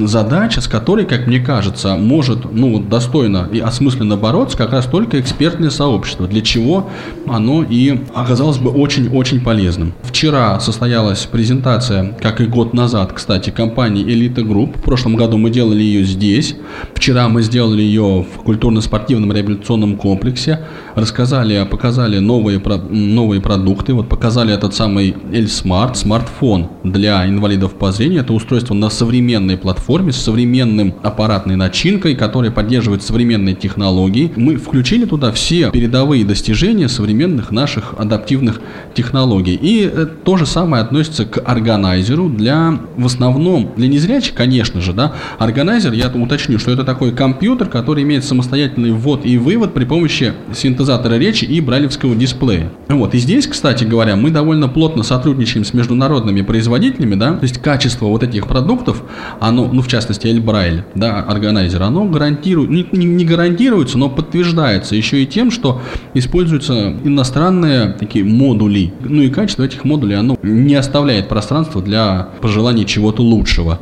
задача, 0.07 0.61
с 0.61 0.69
которой, 0.69 1.05
как 1.05 1.27
мне 1.27 1.41
кажется, 1.41 1.97
может 1.97 2.53
ну, 2.53 2.81
достойно 2.81 3.49
и 3.53 3.61
осмысленно 3.61 4.17
бороться 4.17 4.57
как 4.57 4.73
раз 4.73 4.87
только 4.87 5.21
экспертное 5.21 5.71
сообщество, 5.71 6.27
для 6.27 6.43
чего 6.43 6.91
оно 7.27 7.63
и 7.63 8.01
оказалось 8.15 8.59
бы 8.59 8.71
очень-очень 8.71 9.41
полезным. 9.41 9.95
Вчера 10.03 10.59
состоялась 10.61 11.27
презентация, 11.31 12.17
как 12.21 12.41
и 12.41 12.47
год 12.47 12.75
назад, 12.75 13.13
кстати, 13.13 13.51
компании 13.51 14.05
Elite 14.05 14.45
Group. 14.45 14.79
В 14.79 14.83
прошлом 14.83 15.17
году 15.17 15.39
мы 15.39 15.51
делали 15.51 15.83
ее 15.83 16.05
здесь. 16.05 16.57
Вчера 16.95 17.29
мы 17.29 17.43
сделали 17.43 17.83
ее 17.83 18.25
в 18.25 18.43
культурно-спортивном 18.43 19.33
реабилитационном 19.33 19.97
комплексе. 19.97 20.61
Рассказали, 20.95 21.67
показали 21.71 22.19
новые, 22.19 22.61
новые 22.91 23.41
продукты. 23.41 23.95
Вот 23.95 24.09
показали 24.09 24.53
этот 24.53 24.75
самый 24.75 25.17
L-Smart, 25.33 25.95
смартфон 25.95 26.69
для 26.85 27.27
инвалидов 27.27 27.75
по 27.75 27.93
зрению. 27.93 28.21
Это 28.21 28.33
устройство 28.35 28.75
на 28.75 28.91
современной 28.91 29.57
платформе 29.57 30.13
с 30.13 30.17
современным 30.17 30.95
аппаратной 31.03 31.57
начинкой, 31.57 32.15
которая 32.15 32.51
поддерживает 32.51 33.03
современные 33.03 33.55
технологии. 33.55 34.33
Мы 34.37 34.57
включили 34.57 35.05
туда 35.07 35.33
все 35.33 35.71
передовые 35.71 36.25
достижения 36.25 36.89
современных 36.89 37.51
наших 37.51 37.95
адаптивных 37.99 38.61
технологий. 38.95 39.59
И 39.61 39.91
э, 39.91 40.07
то 40.25 40.37
же 40.37 40.45
самое 40.47 40.83
относится 40.83 41.25
к 41.25 41.43
органайзеру 41.45 42.29
для, 42.29 42.79
в 42.97 43.07
основном, 43.07 43.73
для 43.77 43.89
незрячих, 43.89 44.35
конечно 44.35 44.81
же, 44.81 44.93
да. 44.93 45.15
Органайзер, 45.39 45.93
я 45.93 46.09
уточню, 46.09 46.59
что 46.59 46.71
это 46.71 46.85
такой 46.85 47.13
компьютер, 47.13 47.69
который 47.69 48.03
имеет 48.03 48.25
самостоятельный 48.25 48.93
ввод 48.93 49.25
и 49.25 49.39
вывод 49.39 49.73
при 49.73 49.85
помощи 49.85 50.35
синтезатора 50.83 51.15
речи 51.15 51.45
и 51.45 51.61
брайлевского 51.61 52.15
дисплея. 52.15 52.71
Вот, 52.89 53.15
и 53.15 53.19
здесь, 53.19 53.47
кстати 53.47 53.85
говоря, 53.85 54.17
мы 54.17 54.31
довольно 54.31 54.69
плотно 54.69 55.03
сотрудничаем 55.03 55.65
с 55.65 55.73
международными 55.73 56.43
производителями, 56.43 57.15
да, 57.15 57.35
то 57.35 57.43
есть 57.43 57.59
качество 57.59 58.07
вот 58.07 58.23
этих 58.23 58.47
продуктов, 58.47 59.03
оно, 59.41 59.69
ну, 59.73 59.81
в 59.81 59.89
частности, 59.89 60.27
Эльбрайль, 60.27 60.85
да, 60.95 61.21
органайзер, 61.21 61.83
оно 61.83 62.05
гарантирует, 62.05 62.71
не, 62.71 62.87
не, 62.93 63.07
не 63.07 63.25
гарантируется, 63.25 63.97
но 63.97 64.09
подтверждается 64.09 64.97
еще 64.97 65.23
и 65.23 65.27
тем, 65.27 65.51
что 65.51 65.81
используются 66.15 66.95
иностранные 67.05 67.93
такие 67.93 68.25
модули, 68.25 68.93
ну 69.01 69.23
и 69.23 69.31
качество 69.31 69.63
этих 69.63 69.85
модулей, 69.85 70.17
оно 70.17 70.37
не 70.43 70.75
оставляет 70.75 71.29
пространства 71.29 71.81
для 71.81 72.29
пожеланий 72.41 72.85
чего-то 72.85 73.23
лучшего. 73.23 73.79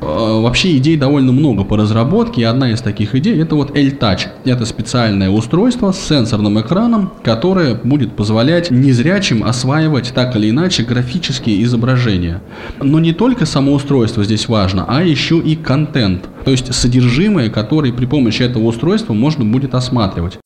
А, 0.00 0.40
вообще 0.40 0.76
идей 0.76 0.96
довольно 0.96 1.32
много 1.32 1.64
по 1.64 1.76
разработке, 1.76 2.42
и 2.42 2.44
одна 2.44 2.72
из 2.72 2.80
таких 2.80 3.14
идей 3.14 3.40
это 3.40 3.54
вот 3.54 3.76
L-Touch. 3.76 4.28
Это 4.44 4.64
специальное 4.64 5.30
устройство 5.30 5.92
с 5.92 6.10
сенсорным 6.40 6.60
экраном, 6.60 7.12
которое 7.22 7.74
будет 7.74 8.16
позволять 8.16 8.70
незрячим 8.70 9.44
осваивать 9.44 10.12
так 10.14 10.34
или 10.36 10.50
иначе 10.50 10.82
графические 10.82 11.62
изображения. 11.64 12.40
Но 12.80 12.98
не 12.98 13.12
только 13.12 13.46
само 13.46 13.72
устройство 13.72 14.24
здесь 14.24 14.48
важно, 14.48 14.86
а 14.88 15.02
еще 15.02 15.38
и 15.38 15.56
контент, 15.56 16.28
то 16.44 16.50
есть 16.50 16.74
содержимое, 16.74 17.50
которое 17.50 17.92
при 17.92 18.06
помощи 18.06 18.42
этого 18.42 18.64
устройства 18.64 19.12
можно 19.12 19.44
будет 19.44 19.74
осматривать. 19.74 20.38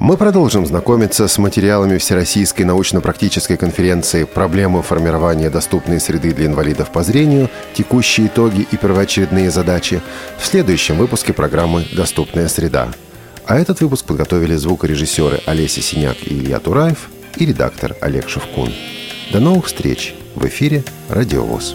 Мы 0.00 0.16
продолжим 0.16 0.64
знакомиться 0.64 1.26
с 1.26 1.38
материалами 1.38 1.98
Всероссийской 1.98 2.64
научно-практической 2.64 3.56
конференции 3.56 4.24
«Проблемы 4.24 4.82
формирования 4.82 5.50
доступной 5.50 6.00
среды 6.00 6.32
для 6.32 6.46
инвалидов 6.46 6.90
по 6.92 7.02
зрению. 7.02 7.48
Текущие 7.74 8.28
итоги 8.28 8.66
и 8.70 8.76
первоочередные 8.76 9.50
задачи» 9.50 10.00
в 10.38 10.46
следующем 10.46 10.96
выпуске 10.98 11.32
программы 11.32 11.84
«Доступная 11.96 12.48
среда». 12.48 12.88
А 13.48 13.58
этот 13.58 13.80
выпуск 13.80 14.04
подготовили 14.04 14.54
звукорежиссеры 14.56 15.40
Олеся 15.46 15.80
Синяк 15.80 16.18
и 16.22 16.34
Илья 16.34 16.58
Тураев 16.58 17.08
и 17.36 17.46
редактор 17.46 17.96
Олег 18.02 18.28
Шевкун. 18.28 18.70
До 19.32 19.40
новых 19.40 19.66
встреч 19.66 20.14
в 20.34 20.46
эфире 20.46 20.84
«Радиовоз». 21.08 21.72